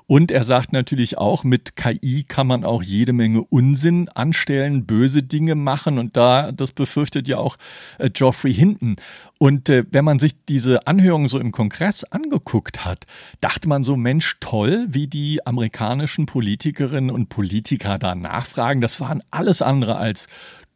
Und 0.09 0.31
er 0.31 0.45
sagt 0.45 0.71
natürlich 0.71 1.17
auch, 1.17 1.43
mit 1.43 1.75
KI 1.75 2.23
kann 2.23 2.47
man 2.47 2.63
auch 2.63 2.81
jede 2.81 3.11
Menge 3.11 3.41
Unsinn 3.41 4.07
anstellen, 4.07 4.85
böse 4.85 5.21
Dinge 5.21 5.55
machen. 5.55 5.97
Und 5.99 6.15
da, 6.15 6.53
das 6.53 6.71
befürchtet 6.71 7.27
ja 7.27 7.37
auch 7.39 7.57
äh, 7.97 8.09
Geoffrey 8.09 8.53
Hinton. 8.53 8.95
Und 9.37 9.67
äh, 9.67 9.83
wenn 9.91 10.05
man 10.05 10.17
sich 10.17 10.31
diese 10.47 10.87
Anhörung 10.87 11.27
so 11.27 11.39
im 11.39 11.51
Kongress 11.51 12.05
angeguckt 12.05 12.85
hat, 12.85 13.05
dachte 13.41 13.67
man 13.67 13.83
so, 13.83 13.97
Mensch, 13.97 14.37
toll, 14.39 14.87
wie 14.87 15.07
die 15.07 15.45
amerikanischen 15.45 16.25
Politikerinnen 16.25 17.09
und 17.09 17.27
Politiker 17.27 17.99
da 17.99 18.15
nachfragen. 18.15 18.79
Das 18.79 19.01
waren 19.01 19.21
alles 19.29 19.61
andere 19.61 19.97
als 19.97 20.27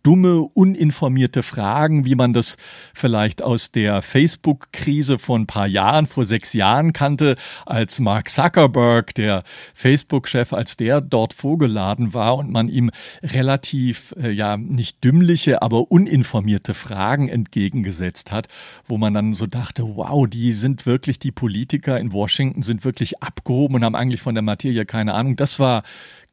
dumme, 0.04 0.42
uninformierte 0.42 1.44
Fragen, 1.44 2.06
wie 2.06 2.16
man 2.16 2.34
das 2.34 2.58
vielleicht 2.94 3.42
aus 3.42 3.72
der 3.72 4.02
Facebook-Krise 4.02 5.20
vor 5.20 5.38
ein 5.38 5.48
paar 5.48 5.68
Jahren, 5.68 6.08
vor 6.08 6.26
sechs 6.26 6.54
Jahren 6.54 6.94
kannte, 6.94 7.36
als 7.66 8.00
Mark 8.00 8.30
Zuckerberg, 8.30 9.14
der 9.16 9.44
Facebook-Chef, 9.74 10.54
als 10.54 10.78
der 10.78 11.02
dort 11.02 11.34
vorgeladen 11.34 12.14
war 12.14 12.38
und 12.38 12.52
man 12.52 12.68
ihm 12.68 12.92
relativ, 13.24 14.16
äh, 14.22 14.32
ja, 14.32 14.58
nicht 14.58 15.04
dümmliche, 15.04 15.62
aber 15.62 15.92
uninformierte 15.92 16.74
Fragen 16.74 17.30
entgegengesetzt 17.30 18.32
hat, 18.32 18.48
wo 18.88 18.98
man 18.98 19.14
dann 19.14 19.34
so 19.34 19.48
dachte, 19.48 19.84
wow, 19.96 20.28
die 20.28 20.54
sind 20.54 20.86
wirklich, 20.86 21.20
die 21.20 21.32
Politiker 21.32 22.00
in 22.00 22.12
Washington 22.12 22.62
sind 22.62 22.86
wirklich 22.86 23.22
abgehoben 23.22 23.76
und 23.76 23.84
haben 23.84 23.96
eigentlich 23.96 24.22
von 24.22 24.36
der 24.36 24.42
Materie 24.42 24.86
keine 24.86 25.14
Ahnung. 25.14 25.36
Das 25.36 25.60
war 25.60 25.84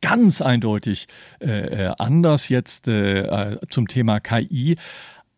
ganz 0.00 0.40
eindeutig 0.40 1.08
äh, 1.40 1.86
äh, 1.86 1.94
anders 1.98 2.48
jetzt 2.48 2.88
äh, 2.88 3.20
äh 3.22 3.58
zum 3.68 3.88
Thema 3.88 4.20
KI. 4.20 4.76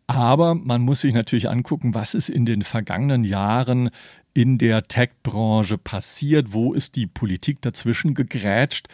Aber 0.07 0.55
man 0.55 0.81
muss 0.81 1.01
sich 1.01 1.13
natürlich 1.13 1.49
angucken, 1.49 1.95
was 1.95 2.13
ist 2.13 2.29
in 2.29 2.45
den 2.45 2.63
vergangenen 2.63 3.23
Jahren 3.23 3.89
in 4.33 4.57
der 4.57 4.87
Tech-Branche 4.87 5.77
passiert, 5.77 6.53
wo 6.53 6.73
ist 6.73 6.95
die 6.95 7.07
Politik 7.07 7.61
dazwischen 7.61 8.13
gegrätscht 8.13 8.87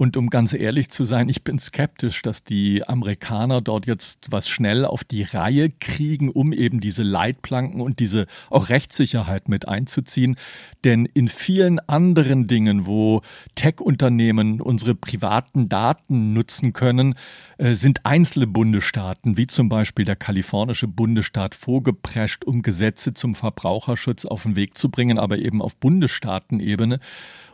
und 0.00 0.16
um 0.16 0.30
ganz 0.30 0.54
ehrlich 0.54 0.88
zu 0.88 1.04
sein, 1.04 1.28
ich 1.28 1.44
bin 1.44 1.58
skeptisch, 1.58 2.22
dass 2.22 2.42
die 2.42 2.88
Amerikaner 2.88 3.60
dort 3.60 3.86
jetzt 3.86 4.28
was 4.32 4.48
schnell 4.48 4.86
auf 4.86 5.04
die 5.04 5.24
Reihe 5.24 5.68
kriegen, 5.68 6.30
um 6.30 6.54
eben 6.54 6.80
diese 6.80 7.02
Leitplanken 7.02 7.82
und 7.82 7.98
diese 7.98 8.26
auch 8.48 8.70
Rechtssicherheit 8.70 9.50
mit 9.50 9.68
einzuziehen. 9.68 10.36
Denn 10.84 11.04
in 11.04 11.28
vielen 11.28 11.80
anderen 11.80 12.46
Dingen, 12.46 12.86
wo 12.86 13.20
Tech-Unternehmen 13.56 14.62
unsere 14.62 14.94
privaten 14.94 15.68
Daten 15.68 16.32
nutzen 16.32 16.72
können, 16.72 17.14
sind 17.62 18.06
einzelne 18.06 18.46
Bundesstaaten, 18.46 19.36
wie 19.36 19.46
zum 19.46 19.68
Beispiel 19.68 20.06
der 20.06 20.16
kalifornische 20.16 20.88
Bundesstaat, 20.88 21.54
vorgeprescht, 21.54 22.44
um 22.44 22.62
Gesetze 22.62 23.12
zum 23.12 23.34
Verbraucherschutz 23.34 24.24
auf 24.24 24.44
den 24.44 24.56
Weg 24.56 24.78
zu 24.78 24.88
bringen, 24.90 25.18
aber 25.18 25.38
eben 25.38 25.60
auf 25.60 25.76
Bundesstaatenebene. 25.76 27.00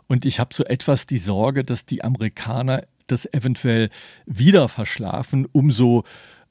Und 0.06 0.24
ich 0.24 0.38
habe 0.38 0.54
so 0.54 0.64
etwas 0.64 1.06
die 1.06 1.18
Sorge, 1.18 1.64
dass 1.64 1.86
die 1.86 2.04
Amerikaner 2.04 2.84
das 3.08 3.26
eventuell 3.32 3.90
wieder 4.26 4.68
verschlafen, 4.68 5.46
umso 5.50 6.04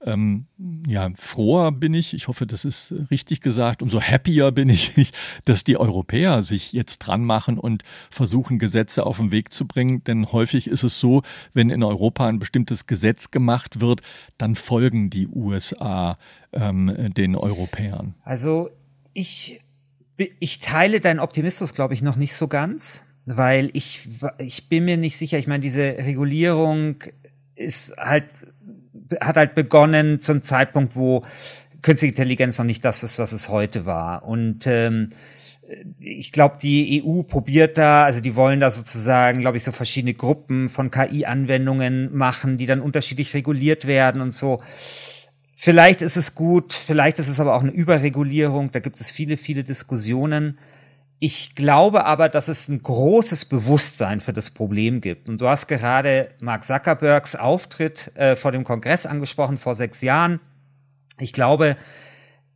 ähm, 0.06 0.46
ja, 0.88 1.10
froher 1.18 1.72
bin 1.72 1.94
ich, 1.94 2.14
ich 2.14 2.28
hoffe, 2.28 2.46
das 2.46 2.64
ist 2.64 2.94
richtig 3.10 3.42
gesagt, 3.42 3.82
umso 3.82 4.00
happier 4.00 4.52
bin 4.52 4.70
ich, 4.70 5.12
dass 5.46 5.64
die 5.64 5.78
Europäer 5.78 6.44
sich 6.44 6.72
jetzt 6.74 7.00
dran 7.00 7.24
machen 7.24 7.58
und 7.58 7.84
versuchen, 8.10 8.60
Gesetze 8.60 9.06
auf 9.06 9.18
den 9.18 9.32
Weg 9.32 9.52
zu 9.52 9.66
bringen. 9.66 10.04
Denn 10.04 10.32
häufig 10.32 10.68
ist 10.68 10.84
es 10.84 11.00
so, 11.00 11.24
wenn 11.54 11.70
in 11.70 11.84
Europa 11.84 12.28
ein 12.28 12.40
bestimmtes 12.40 12.86
Gesetz 12.86 13.32
gemacht 13.32 13.82
wird, 13.82 14.02
dann 14.38 14.56
folgen 14.56 15.10
die 15.10 15.28
USA 15.28 16.18
ähm, 16.54 17.14
den 17.16 17.36
Europäern. 17.36 18.14
Also 18.24 18.70
ich, 19.14 19.60
ich 20.40 20.60
teile 20.60 21.02
deinen 21.02 21.20
Optimismus, 21.20 21.74
glaube 21.74 21.96
ich, 21.96 22.02
noch 22.02 22.16
nicht 22.16 22.36
so 22.36 22.48
ganz 22.48 23.04
weil 23.26 23.72
ich, 23.74 24.08
ich 24.38 24.70
bin 24.70 24.86
mir 24.86 24.98
nicht 24.98 25.18
sicher, 25.18 25.40
ich 25.40 25.48
meine, 25.48 25.62
diese 25.62 25.98
Regulierung 25.98 26.98
ist 27.56 27.98
halt, 27.98 28.48
hat 29.22 29.38
halt 29.38 29.56
begonnen 29.56 30.22
zum 30.22 30.42
Zeitpunkt, 30.42 30.96
wo 30.96 31.24
künstliche 31.82 32.12
Intelligenz 32.12 32.58
noch 32.58 32.66
nicht 32.66 32.84
das 32.84 33.04
ist, 33.04 33.20
was 33.20 33.32
es 33.32 33.50
heute 33.50 33.86
war. 33.86 34.24
Und 34.24 34.68
ähm, 34.68 35.10
ich 36.00 36.32
glaube, 36.32 36.58
die 36.62 37.04
EU 37.04 37.24
probiert 37.24 37.78
da, 37.78 38.06
also 38.06 38.22
die 38.22 38.36
wollen 38.36 38.60
da 38.60 38.70
sozusagen, 38.70 39.42
glaube 39.42 39.58
ich, 39.58 39.64
so 39.64 39.72
verschiedene 39.72 40.14
Gruppen 40.14 40.70
von 40.70 40.92
KI-Anwendungen 40.92 42.16
machen, 42.16 42.58
die 42.58 42.66
dann 42.66 42.82
unterschiedlich 42.82 43.34
reguliert 43.34 43.88
werden 43.88 44.22
und 44.22 44.32
so. 44.32 44.62
Vielleicht 45.54 46.02
ist 46.02 46.18
es 46.18 46.36
gut, 46.36 46.74
vielleicht 46.74 47.18
ist 47.18 47.30
es 47.30 47.40
aber 47.40 47.56
auch 47.56 47.62
eine 47.62 47.72
Überregulierung. 47.72 48.72
Da 48.72 48.80
gibt 48.80 49.00
es 49.00 49.12
viele, 49.12 49.38
viele 49.38 49.64
Diskussionen. 49.64 50.60
Ich 51.20 51.56
glaube 51.56 52.06
aber, 52.06 52.28
dass 52.30 52.50
es 52.50 52.68
ein 52.68 52.82
großes 52.82 53.46
Bewusstsein 53.46 54.20
für 54.20 54.34
das 54.34 54.52
Problem 54.52 55.00
gibt. 55.00 55.30
Und 55.30 55.40
du 55.40 55.48
hast 55.48 55.68
gerade 55.68 56.30
Mark 56.42 56.66
Zuckerbergs 56.66 57.36
Auftritt 57.36 58.12
äh, 58.16 58.36
vor 58.36 58.52
dem 58.52 58.64
Kongress 58.64 59.06
angesprochen 59.06 59.58
vor 59.58 59.76
sechs 59.76 60.02
Jahren. 60.02 60.40
Ich 61.20 61.32
glaube, 61.32 61.78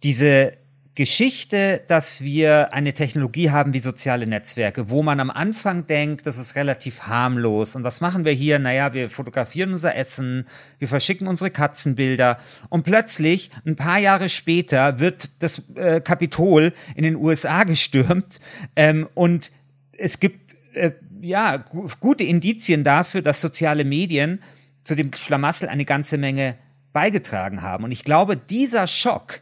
diese 0.03 0.53
Geschichte, 0.99 1.81
dass 1.87 2.25
wir 2.25 2.73
eine 2.73 2.93
Technologie 2.93 3.51
haben 3.51 3.71
wie 3.71 3.79
soziale 3.79 4.27
Netzwerke, 4.27 4.89
wo 4.89 5.01
man 5.01 5.21
am 5.21 5.29
Anfang 5.29 5.87
denkt, 5.87 6.27
das 6.27 6.37
ist 6.37 6.57
relativ 6.57 7.03
harmlos. 7.03 7.77
Und 7.77 7.85
was 7.85 8.01
machen 8.01 8.25
wir 8.25 8.33
hier? 8.33 8.59
Naja, 8.59 8.93
wir 8.93 9.09
fotografieren 9.09 9.71
unser 9.71 9.95
Essen, 9.95 10.45
wir 10.77 10.89
verschicken 10.89 11.29
unsere 11.29 11.51
Katzenbilder 11.51 12.37
und 12.67 12.83
plötzlich, 12.83 13.49
ein 13.65 13.77
paar 13.77 13.97
Jahre 13.97 14.27
später, 14.27 14.99
wird 14.99 15.29
das 15.41 15.61
äh, 15.75 16.01
Kapitol 16.01 16.73
in 16.95 17.03
den 17.03 17.15
USA 17.15 17.63
gestürmt 17.63 18.39
ähm, 18.75 19.07
und 19.13 19.53
es 19.93 20.19
gibt 20.19 20.57
äh, 20.73 20.91
ja 21.21 21.63
gute 22.01 22.25
Indizien 22.25 22.83
dafür, 22.83 23.21
dass 23.21 23.39
soziale 23.39 23.85
Medien 23.85 24.41
zu 24.83 24.95
dem 24.95 25.13
Schlamassel 25.13 25.69
eine 25.69 25.85
ganze 25.85 26.17
Menge 26.17 26.55
beigetragen 26.91 27.61
haben. 27.61 27.85
Und 27.85 27.93
ich 27.93 28.03
glaube, 28.03 28.35
dieser 28.35 28.85
Schock, 28.85 29.39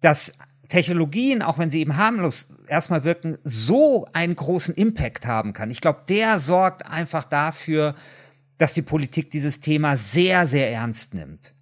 dass 0.00 0.32
Technologien, 0.68 1.42
auch 1.42 1.58
wenn 1.58 1.70
sie 1.70 1.80
eben 1.80 1.96
harmlos 1.96 2.48
erstmal 2.66 3.04
wirken, 3.04 3.38
so 3.44 4.06
einen 4.12 4.34
großen 4.34 4.74
Impact 4.74 5.26
haben 5.26 5.52
kann. 5.52 5.70
Ich 5.70 5.80
glaube, 5.80 6.02
der 6.08 6.40
sorgt 6.40 6.86
einfach 6.86 7.24
dafür, 7.24 7.94
dass 8.58 8.74
die 8.74 8.82
Politik 8.82 9.30
dieses 9.30 9.60
Thema 9.60 9.96
sehr, 9.96 10.46
sehr 10.46 10.70
ernst 10.70 11.14
nimmt. 11.14 11.54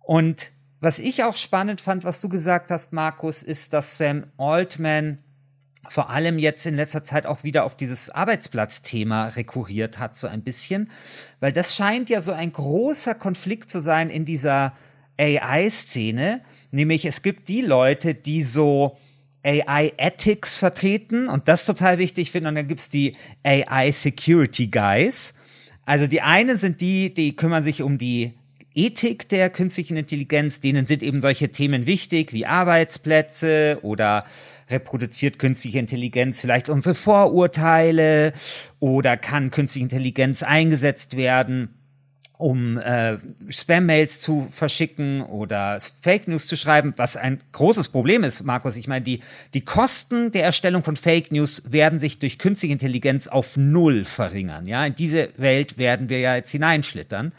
Und 0.00 0.52
was 0.80 0.98
ich 0.98 1.24
auch 1.24 1.36
spannend 1.36 1.80
fand, 1.80 2.04
was 2.04 2.20
du 2.20 2.28
gesagt 2.28 2.70
hast, 2.70 2.92
Markus, 2.92 3.42
ist, 3.42 3.72
dass 3.72 3.96
Sam 3.96 4.24
Altman 4.36 5.18
vor 5.88 6.10
allem 6.10 6.38
jetzt 6.38 6.66
in 6.66 6.76
letzter 6.76 7.02
Zeit 7.02 7.26
auch 7.26 7.44
wieder 7.44 7.64
auf 7.64 7.76
dieses 7.76 8.10
Arbeitsplatzthema 8.10 9.28
rekurriert 9.28 9.98
hat, 9.98 10.16
so 10.16 10.26
ein 10.26 10.42
bisschen, 10.42 10.90
weil 11.40 11.52
das 11.52 11.74
scheint 11.74 12.10
ja 12.10 12.20
so 12.20 12.32
ein 12.32 12.52
großer 12.52 13.14
Konflikt 13.14 13.70
zu 13.70 13.80
sein 13.80 14.08
in 14.08 14.24
dieser 14.24 14.72
AI-Szene, 15.18 16.42
Nämlich 16.74 17.04
es 17.04 17.22
gibt 17.22 17.48
die 17.48 17.60
Leute, 17.60 18.14
die 18.14 18.42
so 18.42 18.96
AI 19.44 19.92
Ethics 19.96 20.58
vertreten 20.58 21.28
und 21.28 21.46
das 21.46 21.66
total 21.66 21.98
wichtig 21.98 22.32
finden. 22.32 22.48
Und 22.48 22.56
dann 22.56 22.66
gibt's 22.66 22.88
die 22.88 23.14
AI 23.44 23.92
Security 23.92 24.66
Guys. 24.66 25.34
Also 25.84 26.08
die 26.08 26.20
einen 26.20 26.56
sind 26.56 26.80
die, 26.80 27.14
die 27.14 27.36
kümmern 27.36 27.62
sich 27.62 27.82
um 27.82 27.96
die 27.96 28.32
Ethik 28.74 29.28
der 29.28 29.50
künstlichen 29.50 29.96
Intelligenz, 29.96 30.58
denen 30.58 30.84
sind 30.84 31.04
eben 31.04 31.20
solche 31.20 31.50
Themen 31.50 31.86
wichtig 31.86 32.32
wie 32.32 32.44
Arbeitsplätze 32.44 33.78
oder 33.82 34.24
reproduziert 34.68 35.38
künstliche 35.38 35.78
Intelligenz 35.78 36.40
vielleicht 36.40 36.68
unsere 36.68 36.96
Vorurteile 36.96 38.32
oder 38.80 39.16
kann 39.16 39.52
künstliche 39.52 39.84
Intelligenz 39.84 40.42
eingesetzt 40.42 41.16
werden, 41.16 41.68
um 42.36 42.78
äh, 42.78 43.16
Spam-Mails 43.48 44.20
zu 44.20 44.46
verschicken 44.50 45.22
oder 45.22 45.78
Fake 45.80 46.26
News 46.26 46.46
zu 46.46 46.56
schreiben, 46.56 46.92
was 46.96 47.16
ein 47.16 47.40
großes 47.52 47.88
Problem 47.88 48.24
ist, 48.24 48.42
Markus. 48.42 48.76
Ich 48.76 48.88
meine, 48.88 49.04
die, 49.04 49.20
die 49.54 49.64
Kosten 49.64 50.32
der 50.32 50.44
Erstellung 50.44 50.82
von 50.82 50.96
Fake 50.96 51.30
News 51.30 51.62
werden 51.68 52.00
sich 52.00 52.18
durch 52.18 52.38
künstliche 52.38 52.72
Intelligenz 52.72 53.28
auf 53.28 53.56
null 53.56 54.04
verringern. 54.04 54.66
Ja, 54.66 54.84
in 54.84 54.96
diese 54.96 55.28
Welt 55.36 55.78
werden 55.78 56.08
wir 56.08 56.18
ja 56.18 56.34
jetzt 56.34 56.50
hineinschlittern. 56.50 57.32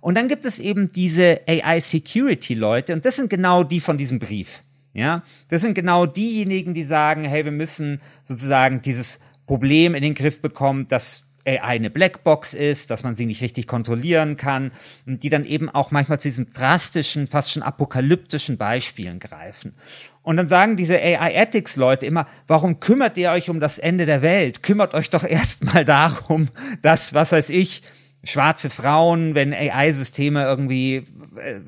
Und 0.00 0.14
dann 0.14 0.28
gibt 0.28 0.44
es 0.44 0.60
eben 0.60 0.92
diese 0.92 1.40
AI-Security-Leute 1.48 2.92
und 2.92 3.04
das 3.04 3.16
sind 3.16 3.30
genau 3.30 3.64
die 3.64 3.80
von 3.80 3.98
diesem 3.98 4.20
Brief. 4.20 4.62
Ja, 4.94 5.22
das 5.48 5.62
sind 5.62 5.74
genau 5.74 6.06
diejenigen, 6.06 6.74
die 6.74 6.84
sagen, 6.84 7.24
hey, 7.24 7.44
wir 7.44 7.52
müssen 7.52 8.00
sozusagen 8.22 8.82
dieses 8.82 9.18
Problem 9.46 9.94
in 9.94 10.02
den 10.02 10.14
Griff 10.14 10.40
bekommen, 10.40 10.88
dass 10.88 11.27
eine 11.56 11.90
Blackbox 11.90 12.54
ist, 12.54 12.90
dass 12.90 13.02
man 13.02 13.16
sie 13.16 13.26
nicht 13.26 13.42
richtig 13.42 13.66
kontrollieren 13.66 14.36
kann 14.36 14.70
und 15.06 15.22
die 15.22 15.30
dann 15.30 15.44
eben 15.44 15.68
auch 15.68 15.90
manchmal 15.90 16.20
zu 16.20 16.28
diesen 16.28 16.52
drastischen, 16.52 17.26
fast 17.26 17.50
schon 17.50 17.62
apokalyptischen 17.62 18.58
Beispielen 18.58 19.18
greifen. 19.18 19.74
Und 20.22 20.36
dann 20.36 20.48
sagen 20.48 20.76
diese 20.76 20.98
AI-Ethics-Leute 20.98 22.04
immer, 22.04 22.26
warum 22.46 22.80
kümmert 22.80 23.16
ihr 23.16 23.30
euch 23.30 23.48
um 23.48 23.60
das 23.60 23.78
Ende 23.78 24.04
der 24.04 24.20
Welt? 24.20 24.62
Kümmert 24.62 24.94
euch 24.94 25.10
doch 25.10 25.24
erstmal 25.24 25.84
darum, 25.84 26.48
dass, 26.82 27.14
was 27.14 27.32
weiß 27.32 27.50
ich, 27.50 27.82
schwarze 28.24 28.68
Frauen, 28.68 29.34
wenn 29.34 29.54
AI-Systeme 29.54 30.44
irgendwie 30.44 31.06
äh, 31.36 31.60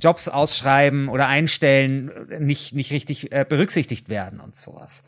Jobs 0.00 0.28
ausschreiben 0.28 1.08
oder 1.08 1.26
einstellen 1.28 2.10
nicht, 2.38 2.74
nicht 2.74 2.92
richtig 2.92 3.32
äh, 3.32 3.44
berücksichtigt 3.48 4.08
werden 4.08 4.40
und 4.40 4.54
sowas. 4.54 5.02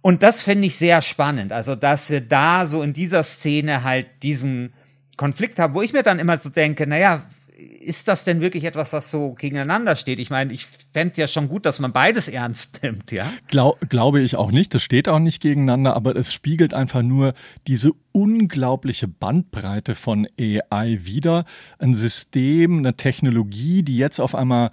Und 0.00 0.22
das 0.22 0.42
finde 0.42 0.66
ich 0.66 0.76
sehr 0.76 1.02
spannend. 1.02 1.52
Also, 1.52 1.74
dass 1.74 2.10
wir 2.10 2.20
da 2.20 2.66
so 2.66 2.82
in 2.82 2.92
dieser 2.92 3.22
Szene 3.22 3.84
halt 3.84 4.06
diesen 4.22 4.72
Konflikt 5.16 5.58
haben, 5.58 5.74
wo 5.74 5.82
ich 5.82 5.92
mir 5.92 6.02
dann 6.02 6.18
immer 6.18 6.38
so 6.38 6.48
denke, 6.48 6.86
naja, 6.86 7.22
ist 7.58 8.06
das 8.06 8.24
denn 8.24 8.40
wirklich 8.40 8.64
etwas, 8.64 8.92
was 8.92 9.10
so 9.10 9.32
gegeneinander 9.32 9.96
steht? 9.96 10.20
Ich 10.20 10.30
meine, 10.30 10.52
ich 10.52 10.66
fände 10.66 11.20
ja 11.20 11.26
schon 11.26 11.48
gut, 11.48 11.66
dass 11.66 11.80
man 11.80 11.92
beides 11.92 12.28
ernst 12.28 12.80
nimmt, 12.84 13.10
ja? 13.10 13.32
Glaub, 13.48 13.80
glaube 13.88 14.20
ich 14.20 14.36
auch 14.36 14.52
nicht. 14.52 14.74
Das 14.74 14.82
steht 14.82 15.08
auch 15.08 15.18
nicht 15.18 15.42
gegeneinander, 15.42 15.96
aber 15.96 16.14
es 16.14 16.32
spiegelt 16.32 16.72
einfach 16.72 17.02
nur 17.02 17.34
diese 17.66 17.90
unglaubliche 18.12 19.08
Bandbreite 19.08 19.96
von 19.96 20.28
AI 20.38 20.98
wider. 21.02 21.44
Ein 21.78 21.94
System, 21.94 22.78
eine 22.78 22.94
Technologie, 22.94 23.82
die 23.82 23.96
jetzt 23.96 24.20
auf 24.20 24.36
einmal 24.36 24.70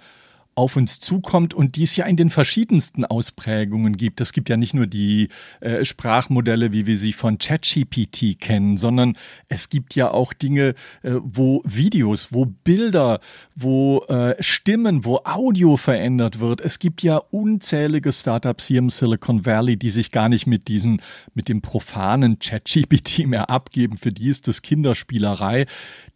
auf 0.56 0.76
uns 0.76 1.00
zukommt 1.00 1.52
und 1.52 1.76
die 1.76 1.82
es 1.82 1.94
ja 1.96 2.06
in 2.06 2.16
den 2.16 2.30
verschiedensten 2.30 3.04
Ausprägungen 3.04 3.96
gibt. 3.96 4.22
Es 4.22 4.32
gibt 4.32 4.48
ja 4.48 4.56
nicht 4.56 4.72
nur 4.72 4.86
die 4.86 5.28
äh, 5.60 5.84
Sprachmodelle, 5.84 6.72
wie 6.72 6.86
wir 6.86 6.96
sie 6.96 7.12
von 7.12 7.36
ChatGPT 7.36 8.38
kennen, 8.40 8.78
sondern 8.78 9.18
es 9.48 9.68
gibt 9.68 9.94
ja 9.94 10.10
auch 10.10 10.32
Dinge, 10.32 10.74
äh, 11.02 11.12
wo 11.22 11.62
Videos, 11.64 12.32
wo 12.32 12.46
Bilder, 12.46 13.20
wo 13.54 13.98
äh, 14.08 14.34
Stimmen, 14.42 15.04
wo 15.04 15.20
Audio 15.24 15.76
verändert 15.76 16.40
wird. 16.40 16.62
Es 16.62 16.78
gibt 16.78 17.02
ja 17.02 17.18
unzählige 17.18 18.10
Startups 18.10 18.66
hier 18.66 18.78
im 18.78 18.88
Silicon 18.88 19.44
Valley, 19.44 19.76
die 19.76 19.90
sich 19.90 20.10
gar 20.10 20.30
nicht 20.30 20.46
mit 20.46 20.68
diesen, 20.68 21.02
mit 21.34 21.50
dem 21.50 21.60
profanen 21.60 22.38
ChatGPT 22.38 23.26
mehr 23.26 23.50
abgeben. 23.50 23.98
Für 23.98 24.10
die 24.10 24.30
ist 24.30 24.48
das 24.48 24.62
Kinderspielerei 24.62 25.66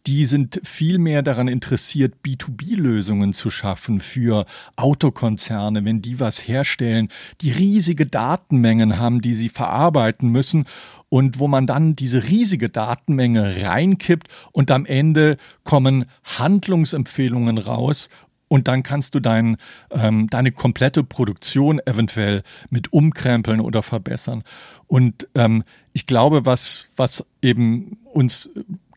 die 0.07 0.25
sind 0.25 0.61
viel 0.63 0.97
mehr 0.97 1.21
daran 1.21 1.47
interessiert, 1.47 2.15
B2B-Lösungen 2.25 3.33
zu 3.33 3.49
schaffen 3.49 3.99
für 3.99 4.45
Autokonzerne, 4.75 5.85
wenn 5.85 6.01
die 6.01 6.19
was 6.19 6.47
herstellen, 6.47 7.09
die 7.41 7.51
riesige 7.51 8.05
Datenmengen 8.05 8.97
haben, 8.97 9.21
die 9.21 9.35
sie 9.35 9.49
verarbeiten 9.49 10.29
müssen 10.29 10.65
und 11.09 11.39
wo 11.39 11.47
man 11.47 11.67
dann 11.67 11.95
diese 11.95 12.23
riesige 12.23 12.69
Datenmenge 12.69 13.61
reinkippt 13.61 14.27
und 14.51 14.71
am 14.71 14.85
Ende 14.85 15.37
kommen 15.63 16.05
Handlungsempfehlungen 16.23 17.57
raus 17.57 18.09
und 18.51 18.67
dann 18.67 18.83
kannst 18.83 19.15
du 19.15 19.21
dein, 19.21 19.55
ähm, 19.91 20.27
deine 20.29 20.51
komplette 20.51 21.05
Produktion 21.05 21.79
eventuell 21.85 22.43
mit 22.69 22.91
umkrempeln 22.91 23.61
oder 23.61 23.81
verbessern. 23.81 24.43
Und 24.87 25.25
ähm, 25.35 25.63
ich 25.93 26.05
glaube, 26.05 26.45
was, 26.45 26.89
was 26.97 27.23
eben 27.41 27.97
uns 28.11 28.49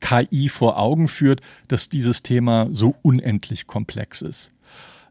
KI 0.05 0.51
vor 0.51 0.79
Augen 0.79 1.09
führt, 1.09 1.41
dass 1.67 1.89
dieses 1.89 2.23
Thema 2.23 2.69
so 2.71 2.95
unendlich 3.01 3.67
komplex 3.67 4.21
ist. 4.21 4.53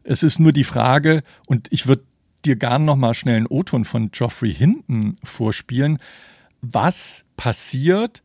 Es 0.04 0.22
ist 0.22 0.38
nur 0.38 0.52
die 0.52 0.62
Frage, 0.62 1.24
und 1.46 1.66
ich 1.72 1.88
würde 1.88 2.04
dir 2.44 2.54
gern 2.54 2.84
noch 2.84 2.94
mal 2.94 3.14
schnell 3.14 3.38
einen 3.38 3.46
O-Ton 3.46 3.84
von 3.84 4.12
Geoffrey 4.12 4.54
Hinton 4.54 5.16
vorspielen. 5.24 5.98
Was 6.62 7.24
passiert, 7.36 8.22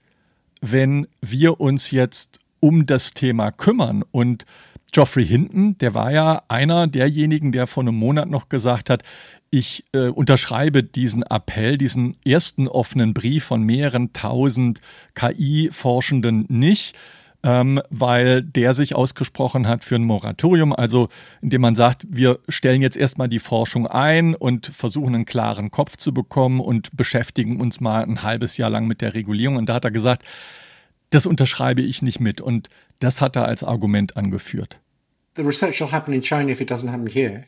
wenn 0.61 1.07
wir 1.21 1.59
uns 1.59 1.89
jetzt 1.89 2.39
um 2.59 2.85
das 2.85 3.13
Thema 3.15 3.51
kümmern 3.51 4.03
und 4.11 4.45
Geoffrey 4.91 5.25
Hinton, 5.25 5.77
der 5.77 5.93
war 5.93 6.11
ja 6.11 6.43
einer 6.47 6.87
derjenigen, 6.87 7.51
der 7.51 7.67
vor 7.67 7.83
einem 7.83 7.95
Monat 7.95 8.29
noch 8.29 8.49
gesagt 8.49 8.89
hat, 8.89 9.03
ich 9.51 9.83
äh, 9.93 10.07
unterschreibe 10.07 10.83
diesen 10.83 11.23
Appell, 11.23 11.77
diesen 11.77 12.17
ersten 12.23 12.67
offenen 12.67 13.13
Brief 13.13 13.45
von 13.45 13.63
mehreren 13.63 14.13
tausend 14.13 14.81
KI-Forschenden 15.15 16.45
nicht, 16.49 16.95
ähm, 17.41 17.81
weil 17.89 18.43
der 18.43 18.73
sich 18.73 18.95
ausgesprochen 18.95 19.67
hat 19.67 19.83
für 19.83 19.95
ein 19.95 20.03
Moratorium, 20.03 20.73
also 20.73 21.09
indem 21.41 21.61
man 21.61 21.73
sagt, 21.73 22.05
wir 22.09 22.39
stellen 22.49 22.81
jetzt 22.81 22.97
erstmal 22.97 23.29
die 23.29 23.39
Forschung 23.39 23.87
ein 23.87 24.35
und 24.35 24.67
versuchen 24.67 25.15
einen 25.15 25.25
klaren 25.25 25.71
Kopf 25.71 25.97
zu 25.97 26.13
bekommen 26.13 26.59
und 26.59 26.95
beschäftigen 26.95 27.59
uns 27.59 27.79
mal 27.79 28.03
ein 28.03 28.23
halbes 28.23 28.57
Jahr 28.57 28.69
lang 28.69 28.87
mit 28.87 29.01
der 29.01 29.13
Regulierung. 29.13 29.55
Und 29.55 29.69
da 29.69 29.75
hat 29.75 29.85
er 29.85 29.91
gesagt, 29.91 30.23
das 31.11 31.25
unterschreibe 31.25 31.81
ich 31.81 32.01
nicht 32.01 32.19
mit. 32.19 32.41
Und 32.41 32.69
das 32.99 33.21
hat 33.21 33.35
er 33.35 33.45
als 33.45 33.63
Argument 33.63 34.17
angeführt. 34.17 34.79
The 35.35 35.43
research 35.43 35.79
will 35.79 35.91
happen 35.91 36.13
in 36.13 36.21
China 36.21 36.49
if 36.49 36.61
it 36.61 36.69
doesn't 36.69 36.89
happen 36.89 37.07
here. 37.07 37.45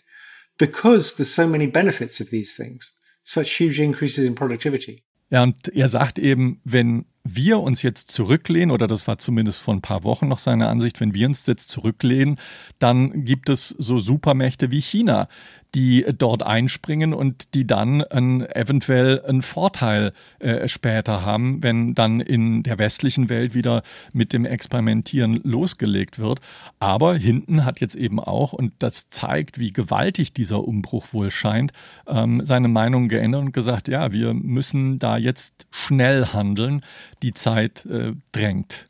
because 0.62 1.16
there's 1.16 1.34
so 1.34 1.48
many 1.48 1.68
benefits 1.68 2.22
of 2.22 2.30
these 2.30 2.56
things, 2.56 2.94
such 3.24 3.58
huge 3.60 3.80
increases 3.80 4.26
in 4.26 4.36
productivity. 4.36 5.04
Ja, 5.32 5.44
und 5.44 5.70
er 5.70 5.88
sagt 5.88 6.20
eben, 6.20 6.60
wenn 6.66 7.06
wir 7.24 7.60
uns 7.60 7.82
jetzt 7.84 8.12
zurücklehnen, 8.12 8.72
oder 8.72 8.88
das 8.88 9.08
war 9.08 9.18
zumindest 9.18 9.60
vor 9.60 9.74
ein 9.74 9.82
paar 9.82 10.04
Wochen 10.04 10.28
noch 10.28 10.40
seine 10.40 10.68
Ansicht, 10.68 11.00
wenn 11.00 11.14
wir 11.14 11.28
uns 11.28 11.46
jetzt 11.48 11.70
zurücklehnen, 11.70 12.38
dann 12.80 13.24
gibt 13.24 13.48
es 13.48 13.70
so 13.70 13.98
Supermächte 14.00 14.72
wie 14.72 14.82
China, 14.82 15.30
die 15.74 16.06
dort 16.18 16.44
einspringen 16.44 17.14
und 17.14 17.54
die 17.54 17.66
dann 17.66 18.04
ein, 18.04 18.46
eventuell 18.50 19.22
einen 19.22 19.42
Vorteil 19.42 20.12
äh, 20.40 20.68
später 20.68 21.24
haben, 21.26 21.64
wenn 21.64 21.94
dann 21.94 22.20
in 22.20 22.64
der 22.64 22.78
westlichen 22.78 23.30
Welt 23.30 23.54
wieder 23.54 23.82
mit 24.14 24.34
dem 24.34 24.46
Experimentieren 24.46 25.40
losgelegt 25.44 26.20
wird. 26.20 26.42
Aber 26.80 27.16
hinten 27.16 27.64
hat 27.64 27.80
jetzt 27.80 27.96
eben 27.96 28.20
auch, 28.20 28.52
und 28.54 28.74
das 28.80 29.10
zeigt, 29.10 29.60
wie 29.60 29.72
gewaltig 29.72 30.34
dieser 30.34 30.64
Umbruch 30.68 31.14
wohl 31.14 31.32
scheint, 31.32 31.72
ähm, 32.08 32.44
seine 32.44 32.68
Meinung 32.68 33.08
geändert 33.08 33.42
und 33.42 33.54
gesagt, 33.54 33.88
ja, 33.88 34.12
wir 34.12 34.34
müssen 34.34 35.00
da 35.00 35.18
jetzt 35.18 35.68
schnell 35.72 36.28
handeln. 36.28 36.82
Die 37.24 37.34
Zeit 37.34 37.86
äh, 37.86 38.14
drängt. 38.32 38.86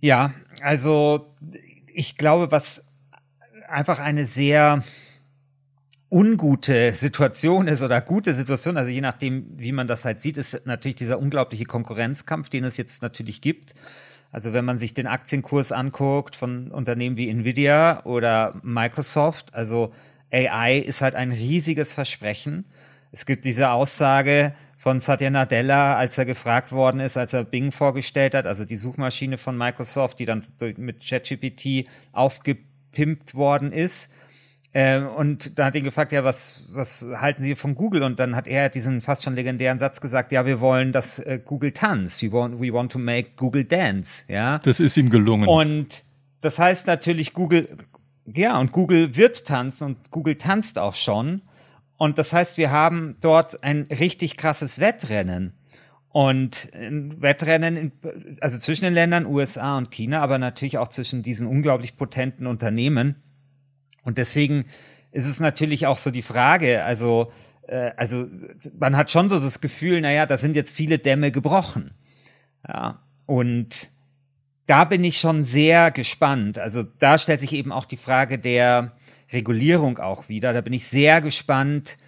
Ja, 0.00 0.32
also 0.62 1.34
ich 1.92 2.16
glaube, 2.16 2.50
was 2.50 2.86
einfach 3.68 4.00
eine 4.00 4.24
sehr 4.24 4.82
ungute 6.10 6.92
Situation 6.92 7.68
ist 7.68 7.82
oder 7.82 8.00
gute 8.00 8.34
Situation, 8.34 8.76
also 8.76 8.90
je 8.90 9.00
nachdem, 9.00 9.46
wie 9.56 9.72
man 9.72 9.86
das 9.86 10.04
halt 10.04 10.20
sieht, 10.20 10.36
ist 10.36 10.66
natürlich 10.66 10.96
dieser 10.96 11.18
unglaubliche 11.18 11.64
Konkurrenzkampf, 11.64 12.48
den 12.48 12.64
es 12.64 12.76
jetzt 12.76 13.02
natürlich 13.02 13.40
gibt. 13.40 13.74
Also 14.32 14.52
wenn 14.52 14.64
man 14.64 14.78
sich 14.78 14.94
den 14.94 15.06
Aktienkurs 15.06 15.72
anguckt 15.72 16.36
von 16.36 16.70
Unternehmen 16.70 17.16
wie 17.16 17.28
Nvidia 17.28 18.04
oder 18.04 18.60
Microsoft, 18.62 19.54
also 19.54 19.92
AI 20.32 20.78
ist 20.78 21.00
halt 21.00 21.14
ein 21.14 21.32
riesiges 21.32 21.94
Versprechen. 21.94 22.64
Es 23.12 23.24
gibt 23.26 23.44
diese 23.44 23.70
Aussage 23.70 24.52
von 24.78 24.98
Satya 24.98 25.30
Nadella, 25.30 25.96
als 25.96 26.16
er 26.16 26.24
gefragt 26.24 26.72
worden 26.72 27.00
ist, 27.00 27.16
als 27.16 27.32
er 27.32 27.44
Bing 27.44 27.70
vorgestellt 27.70 28.34
hat, 28.34 28.46
also 28.46 28.64
die 28.64 28.76
Suchmaschine 28.76 29.36
von 29.36 29.56
Microsoft, 29.56 30.18
die 30.18 30.26
dann 30.26 30.42
mit 30.76 31.04
ChatGPT 31.04 31.88
aufgepimpt 32.12 33.34
worden 33.34 33.72
ist 33.72 34.10
ähm, 34.72 35.08
und 35.08 35.58
da 35.58 35.66
hat 35.66 35.74
ihn 35.74 35.82
gefragt, 35.82 36.12
ja, 36.12 36.22
was, 36.22 36.68
was 36.70 37.04
halten 37.16 37.42
Sie 37.42 37.56
von 37.56 37.74
Google? 37.74 38.04
Und 38.04 38.20
dann 38.20 38.36
hat 38.36 38.46
er 38.46 38.68
diesen 38.68 39.00
fast 39.00 39.24
schon 39.24 39.34
legendären 39.34 39.80
Satz 39.80 40.00
gesagt, 40.00 40.30
ja, 40.30 40.46
wir 40.46 40.60
wollen, 40.60 40.92
dass 40.92 41.18
äh, 41.18 41.40
Google 41.44 41.72
tanzt. 41.72 42.22
We 42.22 42.30
want, 42.30 42.60
we 42.60 42.72
want 42.72 42.92
to 42.92 42.98
make 42.98 43.30
Google 43.36 43.64
dance, 43.64 44.24
ja. 44.28 44.58
Das 44.60 44.78
ist 44.78 44.96
ihm 44.96 45.10
gelungen. 45.10 45.48
Und 45.48 46.04
das 46.40 46.60
heißt 46.60 46.86
natürlich, 46.86 47.32
Google, 47.32 47.68
ja, 48.26 48.60
und 48.60 48.70
Google 48.70 49.16
wird 49.16 49.44
tanzen 49.44 49.84
und 49.84 50.10
Google 50.12 50.36
tanzt 50.36 50.78
auch 50.78 50.94
schon. 50.94 51.42
Und 51.96 52.18
das 52.18 52.32
heißt, 52.32 52.56
wir 52.56 52.70
haben 52.70 53.16
dort 53.20 53.64
ein 53.64 53.88
richtig 53.90 54.36
krasses 54.36 54.78
Wettrennen. 54.78 55.52
Und 56.12 56.70
ein 56.74 57.20
Wettrennen, 57.20 57.76
in, 57.76 57.92
also 58.40 58.58
zwischen 58.58 58.84
den 58.84 58.94
Ländern 58.94 59.26
USA 59.26 59.76
und 59.76 59.90
China, 59.90 60.20
aber 60.20 60.38
natürlich 60.38 60.78
auch 60.78 60.88
zwischen 60.88 61.22
diesen 61.22 61.46
unglaublich 61.46 61.96
potenten 61.96 62.46
Unternehmen. 62.46 63.16
Und 64.02 64.18
deswegen 64.18 64.64
ist 65.12 65.26
es 65.26 65.40
natürlich 65.40 65.86
auch 65.86 65.98
so 65.98 66.10
die 66.10 66.22
Frage, 66.22 66.84
also, 66.84 67.32
äh, 67.66 67.92
also 67.96 68.26
man 68.78 68.96
hat 68.96 69.10
schon 69.10 69.28
so 69.28 69.38
das 69.38 69.60
Gefühl, 69.60 70.00
naja, 70.00 70.26
da 70.26 70.38
sind 70.38 70.56
jetzt 70.56 70.74
viele 70.74 70.98
Dämme 70.98 71.30
gebrochen. 71.30 71.94
Ja, 72.66 73.00
und 73.26 73.90
da 74.66 74.84
bin 74.84 75.02
ich 75.02 75.18
schon 75.18 75.44
sehr 75.44 75.90
gespannt. 75.90 76.58
Also 76.58 76.84
da 76.84 77.18
stellt 77.18 77.40
sich 77.40 77.52
eben 77.54 77.72
auch 77.72 77.84
die 77.84 77.96
Frage 77.96 78.38
der 78.38 78.92
Regulierung 79.32 79.98
auch 79.98 80.28
wieder. 80.28 80.52
Da 80.52 80.60
bin 80.60 80.72
ich 80.72 80.86
sehr 80.86 81.20
gespannt, 81.20 81.98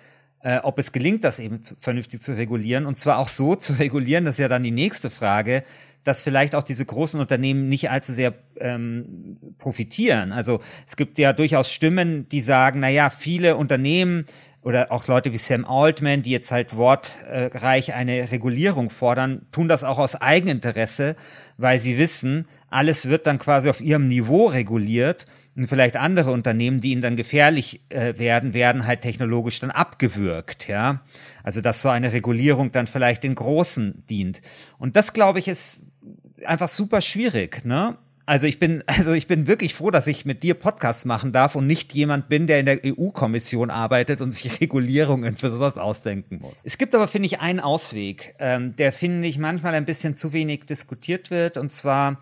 äh, 0.42 0.58
ob 0.58 0.78
es 0.78 0.92
gelingt, 0.92 1.24
das 1.24 1.38
eben 1.38 1.62
zu, 1.62 1.74
vernünftig 1.76 2.22
zu 2.22 2.36
regulieren. 2.36 2.86
Und 2.86 2.98
zwar 2.98 3.18
auch 3.18 3.28
so 3.28 3.56
zu 3.56 3.72
regulieren, 3.78 4.24
das 4.24 4.34
ist 4.34 4.40
ja 4.40 4.48
dann 4.48 4.62
die 4.62 4.70
nächste 4.70 5.10
Frage, 5.10 5.64
dass 6.04 6.22
vielleicht 6.22 6.54
auch 6.54 6.62
diese 6.62 6.84
großen 6.84 7.20
Unternehmen 7.20 7.68
nicht 7.68 7.90
allzu 7.90 8.12
sehr 8.12 8.34
ähm, 8.58 9.36
profitieren. 9.58 10.32
Also 10.32 10.60
es 10.86 10.96
gibt 10.96 11.18
ja 11.18 11.32
durchaus 11.32 11.70
Stimmen, 11.70 12.28
die 12.28 12.40
sagen, 12.40 12.80
na 12.80 12.88
ja, 12.88 13.10
viele 13.10 13.56
Unternehmen 13.56 14.26
oder 14.62 14.92
auch 14.92 15.06
Leute 15.08 15.32
wie 15.32 15.38
Sam 15.38 15.64
Altman, 15.64 16.22
die 16.22 16.30
jetzt 16.30 16.52
halt 16.52 16.76
wortreich 16.76 17.94
eine 17.94 18.30
Regulierung 18.30 18.90
fordern, 18.90 19.46
tun 19.50 19.68
das 19.68 19.82
auch 19.84 19.98
aus 19.98 20.14
Eigeninteresse, 20.14 21.16
weil 21.56 21.80
sie 21.80 21.98
wissen, 21.98 22.46
alles 22.70 23.08
wird 23.08 23.26
dann 23.26 23.38
quasi 23.38 23.68
auf 23.68 23.80
ihrem 23.80 24.08
Niveau 24.08 24.46
reguliert 24.46 25.26
und 25.56 25.66
vielleicht 25.66 25.96
andere 25.96 26.30
Unternehmen, 26.30 26.80
die 26.80 26.92
ihnen 26.92 27.02
dann 27.02 27.16
gefährlich 27.16 27.82
äh, 27.90 28.18
werden, 28.18 28.54
werden 28.54 28.86
halt 28.86 29.02
technologisch 29.02 29.60
dann 29.60 29.70
abgewürgt, 29.70 30.68
ja. 30.68 31.02
Also 31.42 31.60
dass 31.60 31.82
so 31.82 31.88
eine 31.88 32.12
Regulierung 32.12 32.72
dann 32.72 32.86
vielleicht 32.86 33.24
den 33.24 33.34
Großen 33.34 34.04
dient. 34.08 34.40
Und 34.78 34.96
das, 34.96 35.12
glaube 35.12 35.40
ich, 35.40 35.48
ist 35.48 35.88
einfach 36.46 36.68
super 36.68 37.00
schwierig, 37.00 37.64
ne? 37.64 37.96
Also 38.24 38.46
ich 38.46 38.58
bin, 38.58 38.82
also 38.86 39.12
ich 39.12 39.26
bin 39.26 39.46
wirklich 39.46 39.74
froh, 39.74 39.90
dass 39.90 40.06
ich 40.06 40.24
mit 40.24 40.42
dir 40.42 40.54
Podcasts 40.54 41.04
machen 41.04 41.32
darf 41.32 41.54
und 41.54 41.66
nicht 41.66 41.92
jemand 41.94 42.28
bin, 42.28 42.46
der 42.46 42.60
in 42.60 42.66
der 42.66 42.80
EU-Kommission 42.84 43.70
arbeitet 43.70 44.20
und 44.20 44.30
sich 44.30 44.60
Regulierungen 44.60 45.36
für 45.36 45.50
sowas 45.50 45.78
ausdenken 45.78 46.38
muss. 46.40 46.62
Es 46.64 46.78
gibt 46.78 46.94
aber, 46.94 47.08
finde 47.08 47.26
ich, 47.26 47.40
einen 47.40 47.60
Ausweg, 47.60 48.34
ähm, 48.38 48.76
der, 48.76 48.92
finde 48.92 49.28
ich, 49.28 49.38
manchmal 49.38 49.74
ein 49.74 49.84
bisschen 49.84 50.16
zu 50.16 50.32
wenig 50.32 50.66
diskutiert 50.66 51.30
wird. 51.30 51.56
Und 51.56 51.72
zwar, 51.72 52.20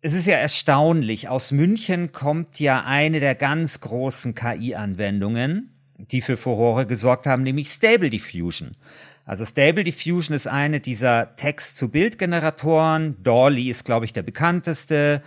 es 0.00 0.14
ist 0.14 0.26
ja 0.26 0.36
erstaunlich, 0.36 1.28
aus 1.28 1.52
München 1.52 2.12
kommt 2.12 2.58
ja 2.58 2.84
eine 2.84 3.20
der 3.20 3.34
ganz 3.34 3.80
großen 3.80 4.34
KI-Anwendungen, 4.34 5.68
die 5.98 6.20
für 6.20 6.36
Furore 6.36 6.86
gesorgt 6.86 7.26
haben, 7.26 7.42
nämlich 7.42 7.68
Stable 7.68 8.10
Diffusion. 8.10 8.72
Also 9.24 9.44
Stable 9.44 9.84
Diffusion 9.84 10.34
ist 10.34 10.46
eine 10.46 10.80
dieser 10.80 11.36
Text-zu-Bild-Generatoren. 11.36 13.22
Dolly 13.22 13.70
ist, 13.70 13.84
glaube 13.84 14.04
ich, 14.04 14.12
der 14.12 14.22
bekannteste. 14.22 15.22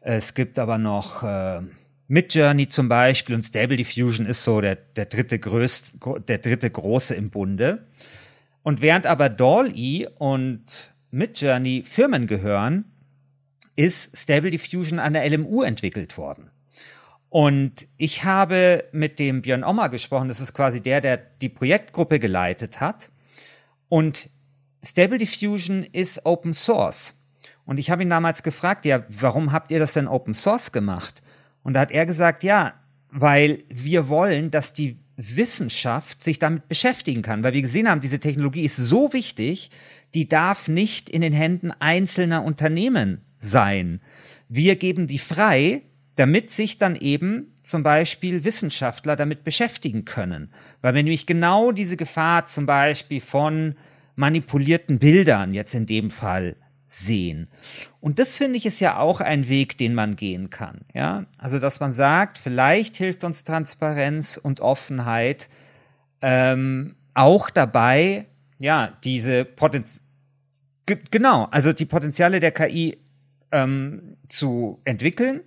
Es 0.00 0.34
gibt 0.34 0.58
aber 0.58 0.78
noch 0.78 1.22
äh, 1.22 1.60
Midjourney 2.08 2.68
zum 2.68 2.88
Beispiel 2.88 3.34
und 3.34 3.42
Stable 3.42 3.76
Diffusion 3.76 4.26
ist 4.26 4.44
so 4.44 4.60
der, 4.60 4.76
der, 4.76 5.06
dritte 5.06 5.38
größt, 5.38 5.94
der 6.28 6.38
dritte 6.38 6.70
große 6.70 7.14
im 7.14 7.30
Bunde. 7.30 7.86
Und 8.62 8.80
während 8.80 9.06
aber 9.06 9.28
Dolly 9.28 10.08
und 10.18 10.94
Midjourney 11.10 11.82
Firmen 11.84 12.26
gehören, 12.26 12.84
ist 13.74 14.16
Stable 14.16 14.50
Diffusion 14.50 14.98
an 14.98 15.12
der 15.12 15.28
LMU 15.28 15.62
entwickelt 15.62 16.16
worden. 16.16 16.50
Und 17.28 17.86
ich 17.98 18.24
habe 18.24 18.84
mit 18.92 19.18
dem 19.18 19.42
Björn 19.42 19.64
Ommer 19.64 19.88
gesprochen, 19.88 20.28
das 20.28 20.40
ist 20.40 20.54
quasi 20.54 20.80
der, 20.80 21.00
der 21.00 21.16
die 21.16 21.48
Projektgruppe 21.48 22.18
geleitet 22.18 22.80
hat. 22.80 23.10
Und 23.88 24.30
Stable 24.84 25.18
Diffusion 25.18 25.84
ist 25.92 26.24
Open 26.24 26.54
Source. 26.54 27.14
Und 27.64 27.78
ich 27.78 27.90
habe 27.90 28.02
ihn 28.02 28.10
damals 28.10 28.42
gefragt, 28.42 28.84
ja, 28.84 29.04
warum 29.08 29.52
habt 29.52 29.70
ihr 29.70 29.78
das 29.78 29.92
denn 29.92 30.06
Open 30.06 30.34
Source 30.34 30.72
gemacht? 30.72 31.22
Und 31.62 31.74
da 31.74 31.80
hat 31.80 31.90
er 31.90 32.06
gesagt, 32.06 32.44
ja, 32.44 32.74
weil 33.10 33.64
wir 33.68 34.08
wollen, 34.08 34.50
dass 34.50 34.72
die 34.72 34.96
Wissenschaft 35.16 36.22
sich 36.22 36.38
damit 36.38 36.68
beschäftigen 36.68 37.22
kann, 37.22 37.42
weil 37.42 37.54
wir 37.54 37.62
gesehen 37.62 37.88
haben, 37.88 38.00
diese 38.00 38.20
Technologie 38.20 38.64
ist 38.64 38.76
so 38.76 39.12
wichtig, 39.12 39.70
die 40.14 40.28
darf 40.28 40.68
nicht 40.68 41.08
in 41.08 41.22
den 41.22 41.32
Händen 41.32 41.72
einzelner 41.72 42.44
Unternehmen 42.44 43.22
sein. 43.38 44.00
Wir 44.48 44.76
geben 44.76 45.06
die 45.06 45.18
frei, 45.18 45.82
damit 46.16 46.50
sich 46.50 46.78
dann 46.78 46.96
eben 46.96 47.54
zum 47.66 47.82
Beispiel 47.82 48.44
Wissenschaftler 48.44 49.16
damit 49.16 49.42
beschäftigen 49.42 50.04
können. 50.04 50.50
Weil 50.82 50.94
wir 50.94 51.02
nämlich 51.02 51.26
genau 51.26 51.72
diese 51.72 51.96
Gefahr 51.96 52.46
zum 52.46 52.64
Beispiel 52.64 53.20
von 53.20 53.74
manipulierten 54.14 54.98
Bildern 54.98 55.52
jetzt 55.52 55.74
in 55.74 55.84
dem 55.84 56.10
Fall 56.10 56.54
sehen. 56.86 57.48
Und 58.00 58.20
das 58.20 58.38
finde 58.38 58.56
ich 58.56 58.66
ist 58.66 58.78
ja 58.78 58.98
auch 58.98 59.20
ein 59.20 59.48
Weg, 59.48 59.76
den 59.78 59.94
man 59.94 60.14
gehen 60.14 60.48
kann. 60.50 60.82
Ja, 60.94 61.26
also 61.38 61.58
dass 61.58 61.80
man 61.80 61.92
sagt, 61.92 62.38
vielleicht 62.38 62.96
hilft 62.96 63.24
uns 63.24 63.42
Transparenz 63.42 64.36
und 64.36 64.60
Offenheit 64.60 65.48
ähm, 66.22 66.94
auch 67.14 67.50
dabei, 67.50 68.26
ja, 68.58 68.96
diese 69.02 69.44
Potenz 69.44 70.02
genau, 70.86 71.48
also 71.50 71.72
die 71.72 71.84
Potenziale 71.84 72.38
der 72.38 72.52
KI 72.52 72.98
ähm, 73.50 74.16
zu 74.28 74.80
entwickeln 74.84 75.40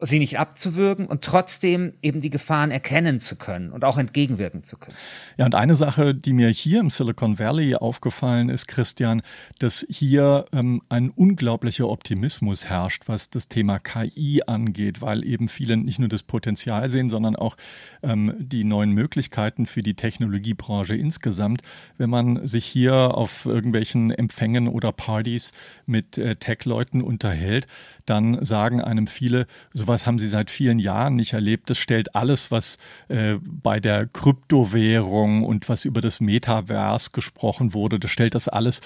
sie 0.00 0.18
nicht 0.18 0.38
abzuwürgen 0.38 1.06
und 1.06 1.22
trotzdem 1.22 1.92
eben 2.02 2.20
die 2.20 2.30
Gefahren 2.30 2.70
erkennen 2.70 3.20
zu 3.20 3.36
können 3.36 3.70
und 3.70 3.84
auch 3.84 3.98
entgegenwirken 3.98 4.64
zu 4.64 4.78
können. 4.78 4.96
Ja, 5.36 5.46
und 5.46 5.54
eine 5.54 5.74
Sache, 5.74 6.14
die 6.14 6.32
mir 6.32 6.48
hier 6.48 6.80
im 6.80 6.90
Silicon 6.90 7.38
Valley 7.38 7.74
aufgefallen 7.74 8.48
ist, 8.48 8.66
Christian, 8.66 9.22
dass 9.58 9.86
hier 9.88 10.46
ähm, 10.52 10.82
ein 10.88 11.10
unglaublicher 11.10 11.88
Optimismus 11.88 12.64
herrscht, 12.64 13.04
was 13.06 13.30
das 13.30 13.48
Thema 13.48 13.78
KI 13.78 14.42
angeht, 14.46 15.02
weil 15.02 15.24
eben 15.24 15.48
viele 15.48 15.76
nicht 15.76 15.98
nur 15.98 16.08
das 16.08 16.22
Potenzial 16.22 16.88
sehen, 16.90 17.08
sondern 17.08 17.36
auch 17.36 17.56
ähm, 18.02 18.34
die 18.38 18.64
neuen 18.64 18.92
Möglichkeiten 18.92 19.66
für 19.66 19.82
die 19.82 19.94
Technologiebranche 19.94 20.94
insgesamt. 20.94 21.62
Wenn 21.98 22.10
man 22.10 22.46
sich 22.46 22.64
hier 22.64 23.14
auf 23.14 23.46
irgendwelchen 23.46 24.10
Empfängen 24.10 24.68
oder 24.68 24.92
Partys 24.92 25.52
mit 25.86 26.18
äh, 26.18 26.36
Tech-Leuten 26.36 27.02
unterhält, 27.02 27.66
dann 28.06 28.44
sagen 28.44 28.80
einem 28.80 29.06
viele, 29.06 29.46
sowas 29.90 30.06
haben 30.06 30.20
sie 30.20 30.28
seit 30.28 30.50
vielen 30.50 30.78
Jahren 30.78 31.16
nicht 31.16 31.32
erlebt. 31.32 31.68
Das 31.68 31.78
stellt 31.78 32.14
alles, 32.14 32.52
was 32.52 32.78
äh, 33.08 33.34
bei 33.42 33.80
der 33.80 34.06
Kryptowährung 34.06 35.42
und 35.42 35.68
was 35.68 35.84
über 35.84 36.00
das 36.00 36.20
Metaverse 36.20 37.10
gesprochen 37.12 37.74
wurde, 37.74 37.98
das 37.98 38.12
stellt 38.12 38.36
das 38.36 38.48
alles 38.48 38.82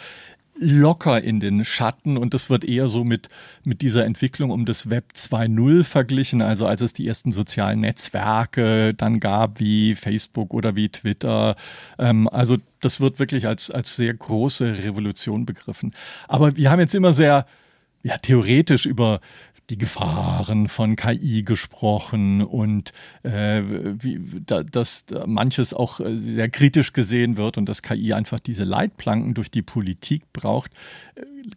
locker 0.56 1.22
in 1.22 1.40
den 1.40 1.64
Schatten 1.64 2.16
und 2.16 2.32
das 2.32 2.48
wird 2.48 2.64
eher 2.64 2.88
so 2.88 3.04
mit, 3.04 3.28
mit 3.64 3.82
dieser 3.82 4.06
Entwicklung 4.06 4.50
um 4.50 4.64
das 4.64 4.88
Web 4.88 5.06
2.0 5.14 5.82
verglichen, 5.82 6.40
also 6.40 6.66
als 6.66 6.80
es 6.80 6.94
die 6.94 7.06
ersten 7.06 7.32
sozialen 7.32 7.80
Netzwerke 7.80 8.94
dann 8.94 9.20
gab, 9.20 9.60
wie 9.60 9.94
Facebook 9.94 10.54
oder 10.54 10.74
wie 10.74 10.88
Twitter. 10.88 11.56
Ähm, 11.98 12.28
also 12.28 12.56
das 12.80 13.00
wird 13.00 13.18
wirklich 13.18 13.46
als, 13.46 13.70
als 13.70 13.96
sehr 13.96 14.14
große 14.14 14.84
Revolution 14.84 15.44
begriffen. 15.44 15.92
Aber 16.28 16.56
wir 16.56 16.70
haben 16.70 16.80
jetzt 16.80 16.94
immer 16.94 17.12
sehr 17.12 17.46
ja, 18.04 18.18
theoretisch 18.18 18.86
über 18.86 19.20
die 19.70 19.78
Gefahren 19.78 20.68
von 20.68 20.96
KI 20.96 21.42
gesprochen 21.42 22.42
und 22.42 22.92
äh, 23.22 23.62
wie, 23.64 24.20
da, 24.44 24.62
dass 24.62 25.06
da 25.06 25.26
manches 25.26 25.72
auch 25.72 26.00
äh, 26.00 26.16
sehr 26.16 26.50
kritisch 26.50 26.92
gesehen 26.92 27.36
wird 27.36 27.56
und 27.56 27.68
dass 27.68 27.82
KI 27.82 28.12
einfach 28.12 28.40
diese 28.40 28.64
Leitplanken 28.64 29.34
durch 29.34 29.50
die 29.50 29.62
Politik 29.62 30.32
braucht. 30.32 30.72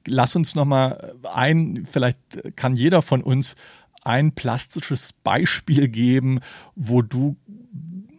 Lass 0.06 0.36
uns 0.36 0.56
noch 0.56 0.66
mal 0.66 1.16
ein, 1.24 1.86
vielleicht 1.86 2.18
kann 2.56 2.76
jeder 2.76 3.02
von 3.02 3.22
uns 3.22 3.56
ein 4.04 4.32
plastisches 4.32 5.12
Beispiel 5.12 5.90
geben, 5.90 6.40
wo 6.76 7.02
du 7.02 7.36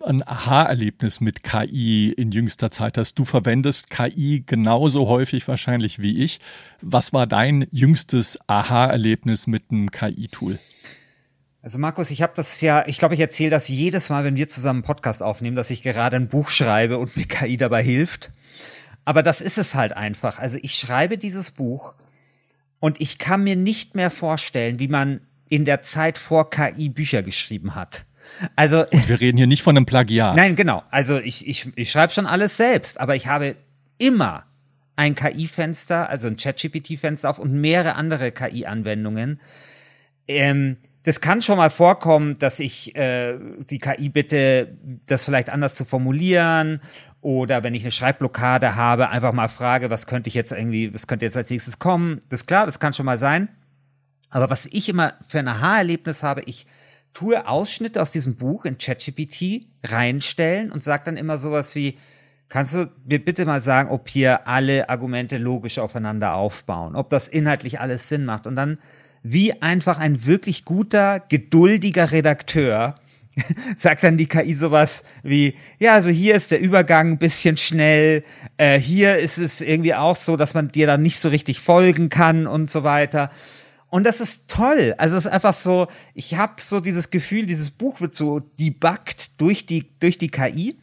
ein 0.02 0.26
Aha-Erlebnis 0.26 1.20
mit 1.20 1.42
KI 1.42 2.12
in 2.12 2.30
jüngster 2.30 2.70
Zeit 2.70 2.98
hast. 2.98 3.14
Du 3.14 3.24
verwendest 3.24 3.90
KI 3.90 4.42
genauso 4.46 5.08
häufig 5.08 5.46
wahrscheinlich 5.48 6.00
wie 6.00 6.22
ich. 6.22 6.40
Was 6.80 7.12
war 7.12 7.26
dein 7.26 7.66
jüngstes 7.70 8.38
Aha-Erlebnis 8.46 9.46
mit 9.46 9.64
einem 9.70 9.90
KI-Tool? 9.90 10.58
Also 11.62 11.78
Markus, 11.78 12.10
ich 12.10 12.22
habe 12.22 12.32
das 12.36 12.60
ja, 12.60 12.86
ich 12.86 12.98
glaube, 12.98 13.14
ich 13.14 13.20
erzähle 13.20 13.50
das 13.50 13.68
jedes 13.68 14.10
Mal, 14.10 14.24
wenn 14.24 14.36
wir 14.36 14.48
zusammen 14.48 14.78
einen 14.78 14.84
Podcast 14.84 15.22
aufnehmen, 15.22 15.56
dass 15.56 15.70
ich 15.70 15.82
gerade 15.82 16.16
ein 16.16 16.28
Buch 16.28 16.48
schreibe 16.48 16.98
und 16.98 17.16
mir 17.16 17.26
KI 17.26 17.56
dabei 17.56 17.82
hilft. 17.82 18.30
Aber 19.04 19.22
das 19.22 19.40
ist 19.40 19.58
es 19.58 19.74
halt 19.74 19.92
einfach. 19.92 20.38
Also 20.38 20.58
ich 20.62 20.74
schreibe 20.74 21.18
dieses 21.18 21.50
Buch 21.50 21.94
und 22.80 23.00
ich 23.00 23.18
kann 23.18 23.42
mir 23.42 23.56
nicht 23.56 23.94
mehr 23.94 24.10
vorstellen, 24.10 24.78
wie 24.78 24.88
man 24.88 25.20
in 25.48 25.64
der 25.64 25.82
Zeit 25.82 26.18
vor 26.18 26.50
KI 26.50 26.88
Bücher 26.88 27.22
geschrieben 27.22 27.74
hat. 27.74 28.04
Also 28.56 28.84
Und 28.86 29.08
wir 29.08 29.20
reden 29.20 29.36
hier 29.36 29.46
nicht 29.46 29.62
von 29.62 29.76
einem 29.76 29.86
Plagiat. 29.86 30.36
Nein, 30.36 30.54
genau. 30.54 30.82
Also 30.90 31.18
ich, 31.18 31.46
ich, 31.46 31.68
ich 31.76 31.90
schreibe 31.90 32.12
schon 32.12 32.26
alles 32.26 32.56
selbst, 32.56 33.00
aber 33.00 33.16
ich 33.16 33.26
habe 33.26 33.56
immer 33.98 34.44
ein 34.96 35.14
KI-Fenster, 35.14 36.08
also 36.10 36.26
ein 36.26 36.36
ChatGPT-Fenster 36.36 37.30
auf 37.30 37.38
und 37.38 37.52
mehrere 37.52 37.94
andere 37.94 38.32
KI-Anwendungen. 38.32 39.40
Ähm, 40.26 40.76
das 41.04 41.20
kann 41.20 41.40
schon 41.40 41.56
mal 41.56 41.70
vorkommen, 41.70 42.36
dass 42.38 42.60
ich 42.60 42.94
äh, 42.96 43.38
die 43.70 43.78
KI 43.78 44.08
bitte, 44.08 44.76
das 45.06 45.24
vielleicht 45.24 45.50
anders 45.50 45.74
zu 45.74 45.84
formulieren 45.84 46.80
oder 47.20 47.62
wenn 47.62 47.74
ich 47.74 47.82
eine 47.82 47.92
Schreibblockade 47.92 48.74
habe, 48.74 49.08
einfach 49.08 49.32
mal 49.32 49.48
frage, 49.48 49.88
was 49.90 50.06
könnte 50.06 50.28
ich 50.28 50.34
jetzt 50.34 50.52
irgendwie, 50.52 50.92
was 50.92 51.06
könnte 51.06 51.24
jetzt 51.24 51.36
als 51.36 51.50
nächstes 51.50 51.78
kommen. 51.78 52.20
Das 52.28 52.40
ist 52.40 52.46
klar, 52.46 52.66
das 52.66 52.78
kann 52.78 52.92
schon 52.92 53.06
mal 53.06 53.18
sein. 53.18 53.48
Aber 54.30 54.50
was 54.50 54.66
ich 54.66 54.88
immer 54.88 55.14
für 55.26 55.38
ein 55.38 55.48
Aha-Erlebnis 55.48 56.22
habe, 56.22 56.42
ich 56.42 56.66
tue 57.18 57.48
Ausschnitte 57.48 58.00
aus 58.00 58.12
diesem 58.12 58.36
Buch 58.36 58.64
in 58.64 58.78
ChatGPT 58.78 59.66
reinstellen 59.82 60.70
und 60.70 60.84
sage 60.84 61.02
dann 61.06 61.16
immer 61.16 61.36
sowas 61.36 61.74
wie, 61.74 61.98
kannst 62.48 62.74
du 62.74 62.86
mir 63.06 63.18
bitte 63.18 63.44
mal 63.44 63.60
sagen, 63.60 63.90
ob 63.90 64.08
hier 64.08 64.46
alle 64.46 64.88
Argumente 64.88 65.36
logisch 65.36 65.80
aufeinander 65.80 66.34
aufbauen, 66.34 66.94
ob 66.94 67.10
das 67.10 67.26
inhaltlich 67.26 67.80
alles 67.80 68.08
Sinn 68.08 68.24
macht 68.24 68.46
und 68.46 68.54
dann 68.54 68.78
wie 69.24 69.60
einfach 69.62 69.98
ein 69.98 70.26
wirklich 70.26 70.64
guter, 70.64 71.18
geduldiger 71.18 72.12
Redakteur 72.12 72.94
sagt 73.76 74.04
dann 74.04 74.16
die 74.16 74.26
KI 74.26 74.54
sowas 74.54 75.02
wie, 75.24 75.56
ja, 75.80 75.94
also 75.94 76.10
hier 76.10 76.36
ist 76.36 76.52
der 76.52 76.60
Übergang 76.60 77.12
ein 77.12 77.18
bisschen 77.18 77.56
schnell, 77.56 78.22
äh, 78.58 78.78
hier 78.78 79.16
ist 79.16 79.38
es 79.38 79.60
irgendwie 79.60 79.94
auch 79.94 80.16
so, 80.16 80.36
dass 80.36 80.54
man 80.54 80.68
dir 80.68 80.86
dann 80.86 81.02
nicht 81.02 81.18
so 81.18 81.30
richtig 81.30 81.58
folgen 81.58 82.10
kann 82.10 82.46
und 82.46 82.70
so 82.70 82.84
weiter. 82.84 83.30
Und 83.90 84.04
das 84.04 84.20
ist 84.20 84.48
toll. 84.48 84.94
Also 84.98 85.16
es 85.16 85.24
ist 85.24 85.30
einfach 85.30 85.54
so, 85.54 85.88
ich 86.14 86.34
habe 86.36 86.60
so 86.60 86.80
dieses 86.80 87.10
Gefühl, 87.10 87.46
dieses 87.46 87.70
Buch 87.70 88.00
wird 88.00 88.14
so 88.14 88.40
debuggt 88.40 89.40
durch 89.40 89.66
die, 89.66 89.88
durch 89.98 90.18
die 90.18 90.28
KI. 90.28 90.78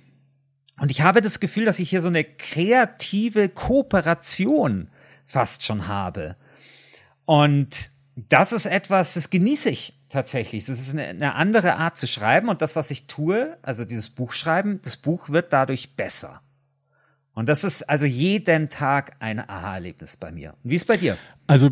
Und 0.79 0.91
ich 0.91 1.01
habe 1.01 1.21
das 1.21 1.39
Gefühl, 1.39 1.65
dass 1.65 1.79
ich 1.79 1.89
hier 1.89 2.01
so 2.01 2.07
eine 2.07 2.23
kreative 2.23 3.49
Kooperation 3.49 4.89
fast 5.25 5.63
schon 5.63 5.87
habe. 5.87 6.35
Und 7.25 7.91
das 8.15 8.51
ist 8.51 8.65
etwas, 8.65 9.13
das 9.13 9.29
genieße 9.29 9.69
ich 9.69 9.93
tatsächlich. 10.09 10.65
Das 10.65 10.79
ist 10.79 10.93
eine, 10.93 11.05
eine 11.05 11.35
andere 11.35 11.75
Art 11.75 11.97
zu 11.97 12.07
schreiben. 12.07 12.49
Und 12.49 12.61
das, 12.61 12.75
was 12.75 12.91
ich 12.91 13.07
tue, 13.07 13.57
also 13.61 13.85
dieses 13.85 14.09
Buch 14.09 14.33
schreiben, 14.33 14.81
das 14.81 14.97
Buch 14.97 15.29
wird 15.29 15.53
dadurch 15.53 15.95
besser. 15.95 16.41
Und 17.35 17.49
das 17.49 17.65
ist 17.65 17.83
also 17.83 18.05
jeden 18.05 18.69
Tag 18.69 19.17
ein 19.19 19.39
Aha-Erlebnis 19.39 20.15
bei 20.15 20.31
mir. 20.31 20.53
wie 20.63 20.75
ist 20.75 20.83
es 20.83 20.87
bei 20.87 20.95
dir? 20.95 21.17
Also 21.47 21.69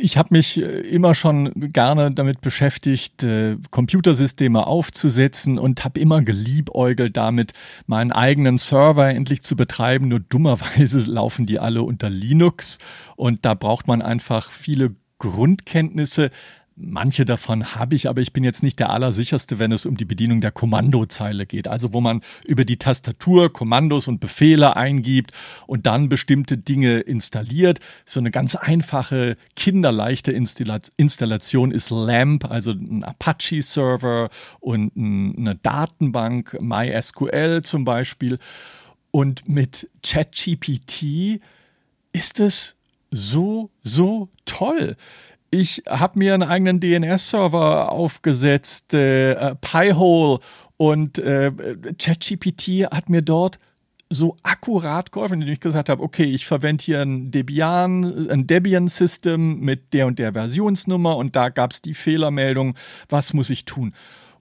ich 0.00 0.16
habe 0.16 0.30
mich 0.32 0.60
äh, 0.60 0.80
immer 0.80 1.14
schon 1.14 1.52
gerne 1.54 2.10
damit 2.10 2.40
beschäftigt, 2.40 3.22
äh, 3.22 3.58
Computersysteme 3.70 4.66
aufzusetzen 4.66 5.58
und 5.58 5.84
habe 5.84 6.00
immer 6.00 6.22
geliebäugelt 6.22 7.18
damit, 7.18 7.52
meinen 7.86 8.12
eigenen 8.12 8.56
Server 8.56 9.10
endlich 9.10 9.42
zu 9.42 9.56
betreiben. 9.56 10.08
Nur 10.08 10.20
dummerweise 10.20 10.98
laufen 11.10 11.44
die 11.44 11.58
alle 11.58 11.82
unter 11.82 12.08
Linux 12.08 12.78
und 13.14 13.44
da 13.44 13.52
braucht 13.52 13.88
man 13.88 14.00
einfach 14.00 14.50
viele 14.50 14.88
Grundkenntnisse. 15.18 16.30
Manche 16.80 17.24
davon 17.24 17.74
habe 17.74 17.96
ich, 17.96 18.08
aber 18.08 18.20
ich 18.20 18.32
bin 18.32 18.44
jetzt 18.44 18.62
nicht 18.62 18.78
der 18.78 18.90
Allersicherste, 18.90 19.58
wenn 19.58 19.72
es 19.72 19.84
um 19.84 19.96
die 19.96 20.04
Bedienung 20.04 20.40
der 20.40 20.52
Kommandozeile 20.52 21.44
geht. 21.44 21.66
Also 21.66 21.92
wo 21.92 22.00
man 22.00 22.20
über 22.44 22.64
die 22.64 22.76
Tastatur 22.76 23.52
Kommandos 23.52 24.06
und 24.06 24.20
Befehle 24.20 24.76
eingibt 24.76 25.32
und 25.66 25.86
dann 25.86 26.08
bestimmte 26.08 26.56
Dinge 26.56 27.00
installiert. 27.00 27.80
So 28.04 28.20
eine 28.20 28.30
ganz 28.30 28.54
einfache, 28.54 29.36
kinderleichte 29.56 30.30
Installation 30.30 31.72
ist 31.72 31.90
LAMP, 31.90 32.48
also 32.48 32.70
ein 32.70 33.02
Apache-Server 33.02 34.30
und 34.60 34.92
eine 34.96 35.56
Datenbank, 35.56 36.58
MySQL 36.60 37.62
zum 37.62 37.84
Beispiel. 37.84 38.38
Und 39.10 39.48
mit 39.48 39.90
ChatGPT 40.04 41.40
ist 42.12 42.38
es 42.38 42.76
so, 43.10 43.70
so 43.82 44.28
toll. 44.44 44.96
Ich 45.50 45.82
habe 45.88 46.18
mir 46.18 46.34
einen 46.34 46.42
eigenen 46.42 46.80
DNS-Server 46.80 47.90
aufgesetzt, 47.90 48.92
äh, 48.92 49.32
äh, 49.32 49.54
Pi-hole 49.54 50.40
und 50.76 51.18
äh, 51.18 51.50
ChatGPT 51.98 52.90
hat 52.92 53.08
mir 53.08 53.22
dort 53.22 53.58
so 54.10 54.36
akkurat 54.42 55.12
geholfen, 55.12 55.40
indem 55.40 55.52
ich 55.52 55.60
gesagt 55.60 55.88
habe, 55.88 56.02
okay, 56.02 56.24
ich 56.24 56.46
verwende 56.46 56.84
hier 56.84 57.02
ein 57.02 57.30
Debian, 57.30 58.28
ein 58.30 58.46
Debian-System 58.46 59.60
mit 59.60 59.92
der 59.92 60.06
und 60.06 60.18
der 60.18 60.32
Versionsnummer 60.32 61.16
und 61.16 61.36
da 61.36 61.48
gab 61.48 61.72
es 61.72 61.82
die 61.82 61.94
Fehlermeldung, 61.94 62.74
was 63.08 63.32
muss 63.32 63.50
ich 63.50 63.64
tun? 63.64 63.94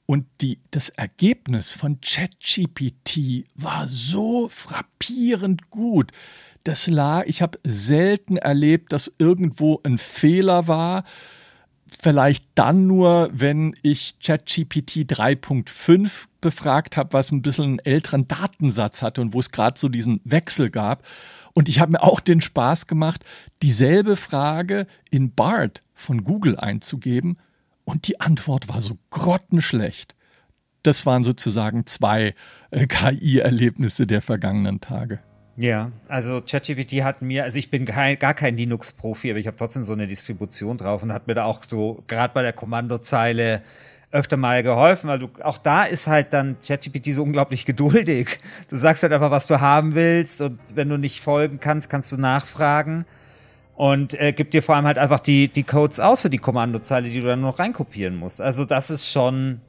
Und 0.06 0.26
die, 0.40 0.60
das 0.72 0.88
Ergebnis 0.90 1.74
von 1.74 2.00
ChatGPT 2.00 3.46
war 3.56 3.88
so 3.88 4.48
frappierend 4.50 5.70
gut 5.70 6.14
das 6.68 6.88
lag, 6.88 7.24
ich 7.28 7.42
habe 7.42 7.58
selten 7.64 8.36
erlebt, 8.36 8.92
dass 8.92 9.14
irgendwo 9.18 9.80
ein 9.84 9.98
Fehler 9.98 10.68
war. 10.68 11.06
Vielleicht 12.00 12.44
dann 12.56 12.88
nur, 12.88 13.30
wenn 13.32 13.74
ich 13.84 14.20
ChatGPT 14.20 15.10
3.5 15.10 16.26
befragt 16.42 16.98
habe, 16.98 17.14
was 17.14 17.32
ein 17.32 17.42
bisschen 17.42 17.64
einen 17.64 17.80
älteren 17.80 18.28
Datensatz 18.28 19.02
hatte 19.02 19.22
und 19.22 19.34
wo 19.34 19.40
es 19.40 19.52
gerade 19.52 19.80
so 19.80 19.88
diesen 19.88 20.20
Wechsel 20.26 20.70
gab. 20.70 21.08
Und 21.54 21.70
ich 21.70 21.80
habe 21.80 21.94
mir 21.94 22.04
auch 22.04 22.20
den 22.20 22.42
Spaß 22.42 22.86
gemacht, 22.88 23.24
dieselbe 23.62 24.18
Frage 24.18 24.88
in 25.10 25.34
BART 25.34 25.82
von 25.94 26.26
Google 26.26 26.58
einzugeben. 26.58 27.38
Und 27.86 28.10
die 28.10 28.20
Antwort 28.20 28.68
war 28.68 28.82
so 28.82 28.98
grottenschlecht. 29.10 30.16
Das 30.84 31.06
waren 31.06 31.24
sozusagen 31.24 31.86
zwei 31.86 32.36
äh, 32.72 32.86
KI-Erlebnisse 32.88 34.06
der 34.06 34.22
vergangenen 34.22 34.82
Tage. 34.82 35.20
Ja, 35.60 35.92
also 36.08 36.40
ChatGPT 36.40 37.04
hat 37.04 37.24
mir, 37.24 37.44
also 37.44 37.58
ich 37.58 37.72
bin 37.72 37.86
kein, 37.86 38.20
gar 38.20 38.36
kein 38.36 38.56
Linux-Profi, 38.56 39.32
aber 39.32 39.40
ich 39.40 39.48
habe 39.48 39.58
trotzdem 39.58 39.82
so 39.82 39.94
eine 39.94 40.06
Distribution 40.06 40.78
drauf 40.78 41.02
und 41.02 41.12
hat 41.12 41.26
mir 41.26 41.34
da 41.34 41.46
auch 41.46 41.64
so 41.68 42.04
gerade 42.06 42.32
bei 42.32 42.44
der 42.44 42.54
Kommandozeile 42.54 43.64
öfter 44.12 44.38
mal 44.38 44.62
geholfen, 44.62 45.10
weil 45.10 45.18
du 45.18 45.30
auch 45.42 45.58
da 45.58 45.84
ist 45.84 46.06
halt 46.06 46.32
dann 46.32 46.58
ChatGPT 46.60 47.16
so 47.16 47.24
unglaublich 47.24 47.66
geduldig. 47.66 48.38
Du 48.70 48.76
sagst 48.76 49.02
halt 49.02 49.12
einfach, 49.14 49.32
was 49.32 49.48
du 49.48 49.60
haben 49.60 49.96
willst 49.96 50.42
und 50.42 50.60
wenn 50.76 50.90
du 50.90 50.98
nicht 50.98 51.22
folgen 51.22 51.60
kannst, 51.60 51.90
kannst 51.90 52.12
du 52.12 52.18
nachfragen 52.18 53.06
und 53.76 54.14
äh, 54.20 54.34
gibt 54.34 54.54
dir 54.54 54.62
vor 54.62 54.76
allem 54.76 54.86
halt 54.86 55.00
einfach 55.00 55.20
die 55.20 55.50
die 55.50 55.64
Codes 55.64 56.00
aus 56.00 56.22
für 56.22 56.30
die 56.30 56.38
Kommandozeile, 56.38 57.10
die 57.10 57.20
du 57.20 57.26
dann 57.26 57.42
noch 57.42 57.58
reinkopieren 57.58 58.16
musst. 58.16 58.42
Also 58.42 58.64
das 58.64 58.92
ist 58.92 59.10
schon 59.12 59.62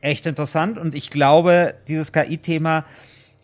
echt 0.00 0.26
interessant 0.26 0.78
und 0.78 0.94
ich 0.94 1.10
glaube, 1.10 1.74
dieses 1.88 2.12
KI-Thema 2.12 2.84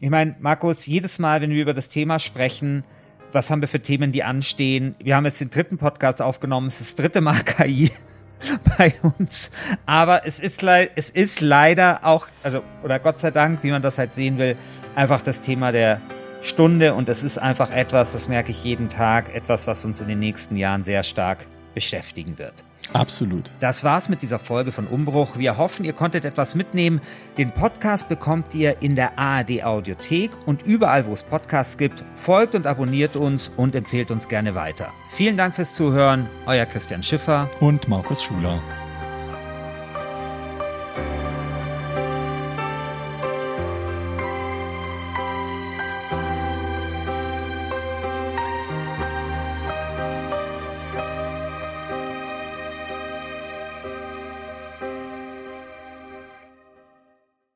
ich 0.01 0.11
meine, 0.11 0.37
Markus, 0.41 0.87
jedes 0.87 1.19
Mal, 1.19 1.41
wenn 1.41 1.51
wir 1.51 1.63
über 1.63 1.75
das 1.75 1.89
Thema 1.89 2.19
sprechen, 2.19 2.85
was 3.33 3.51
haben 3.51 3.61
wir 3.61 3.69
für 3.69 3.81
Themen, 3.81 4.13
die 4.13 4.23
anstehen? 4.23 4.95
Wir 4.99 5.17
haben 5.17 5.25
jetzt 5.25 5.41
den 5.41 5.51
dritten 5.51 5.79
Podcast 5.79 6.23
aufgenommen, 6.23 6.69
es 6.69 6.81
ist 6.81 6.99
das 6.99 7.05
dritte 7.05 7.21
Mal 7.21 7.41
KI 7.45 7.91
bei 8.79 8.95
uns. 9.03 9.51
Aber 9.87 10.27
es 10.27 10.39
ist, 10.39 10.63
es 10.63 11.11
ist 11.11 11.41
leider 11.41 12.01
auch, 12.05 12.29
also, 12.43 12.63
oder 12.83 12.99
Gott 12.99 13.19
sei 13.19 13.31
Dank, 13.31 13.63
wie 13.63 13.71
man 13.71 13.83
das 13.83 13.99
halt 13.99 14.15
sehen 14.15 14.39
will, 14.39 14.57
einfach 14.95 15.23
das 15.23 15.41
Thema 15.41 15.73
der 15.73 16.01
Stunde 16.43 16.95
und 16.95 17.09
es 17.09 17.23
ist 17.23 17.39
einfach 17.39 17.71
etwas, 17.71 18.13
das 18.13 18.29
merke 18.29 18.51
ich 18.51 18.63
jeden 18.65 18.89
Tag, 18.89 19.35
etwas, 19.35 19.67
was 19.67 19.85
uns 19.85 20.01
in 20.01 20.09
den 20.09 20.19
nächsten 20.19 20.57
Jahren 20.57 20.85
sehr 20.85 21.03
stark 21.03 21.47
beschäftigen 21.75 22.39
wird. 22.39 22.65
Absolut. 22.93 23.51
Das 23.61 23.83
war's 23.83 24.09
mit 24.09 24.23
dieser 24.23 24.39
Folge 24.39 24.71
von 24.73 24.87
Umbruch. 24.87 25.37
Wir 25.37 25.57
hoffen, 25.57 25.85
ihr 25.85 25.93
konntet 25.93 26.25
etwas 26.25 26.55
mitnehmen. 26.55 27.01
Den 27.39 27.51
Podcast 27.51 28.09
bekommt 28.09 28.55
ihr 28.55 28.83
in 28.83 28.95
der 28.95 29.19
ARD 29.19 29.65
Audiothek 29.65 30.31
und 30.47 30.63
überall, 30.63 31.07
wo 31.07 31.13
es 31.13 31.23
Podcasts 31.23 31.77
gibt. 31.77 32.05
Folgt 32.15 32.55
und 32.55 32.67
abonniert 32.67 33.17
uns 33.17 33.53
und 33.57 33.75
empfehlt 33.75 34.11
uns 34.11 34.29
gerne 34.29 34.55
weiter. 34.55 34.93
Vielen 35.09 35.37
Dank 35.37 35.55
fürs 35.55 35.75
Zuhören. 35.75 36.29
Euer 36.47 36.67
Christian 36.67 37.03
Schiffer 37.03 37.49
und 37.61 37.89
Markus 37.89 38.23
Schuler. 38.23 38.61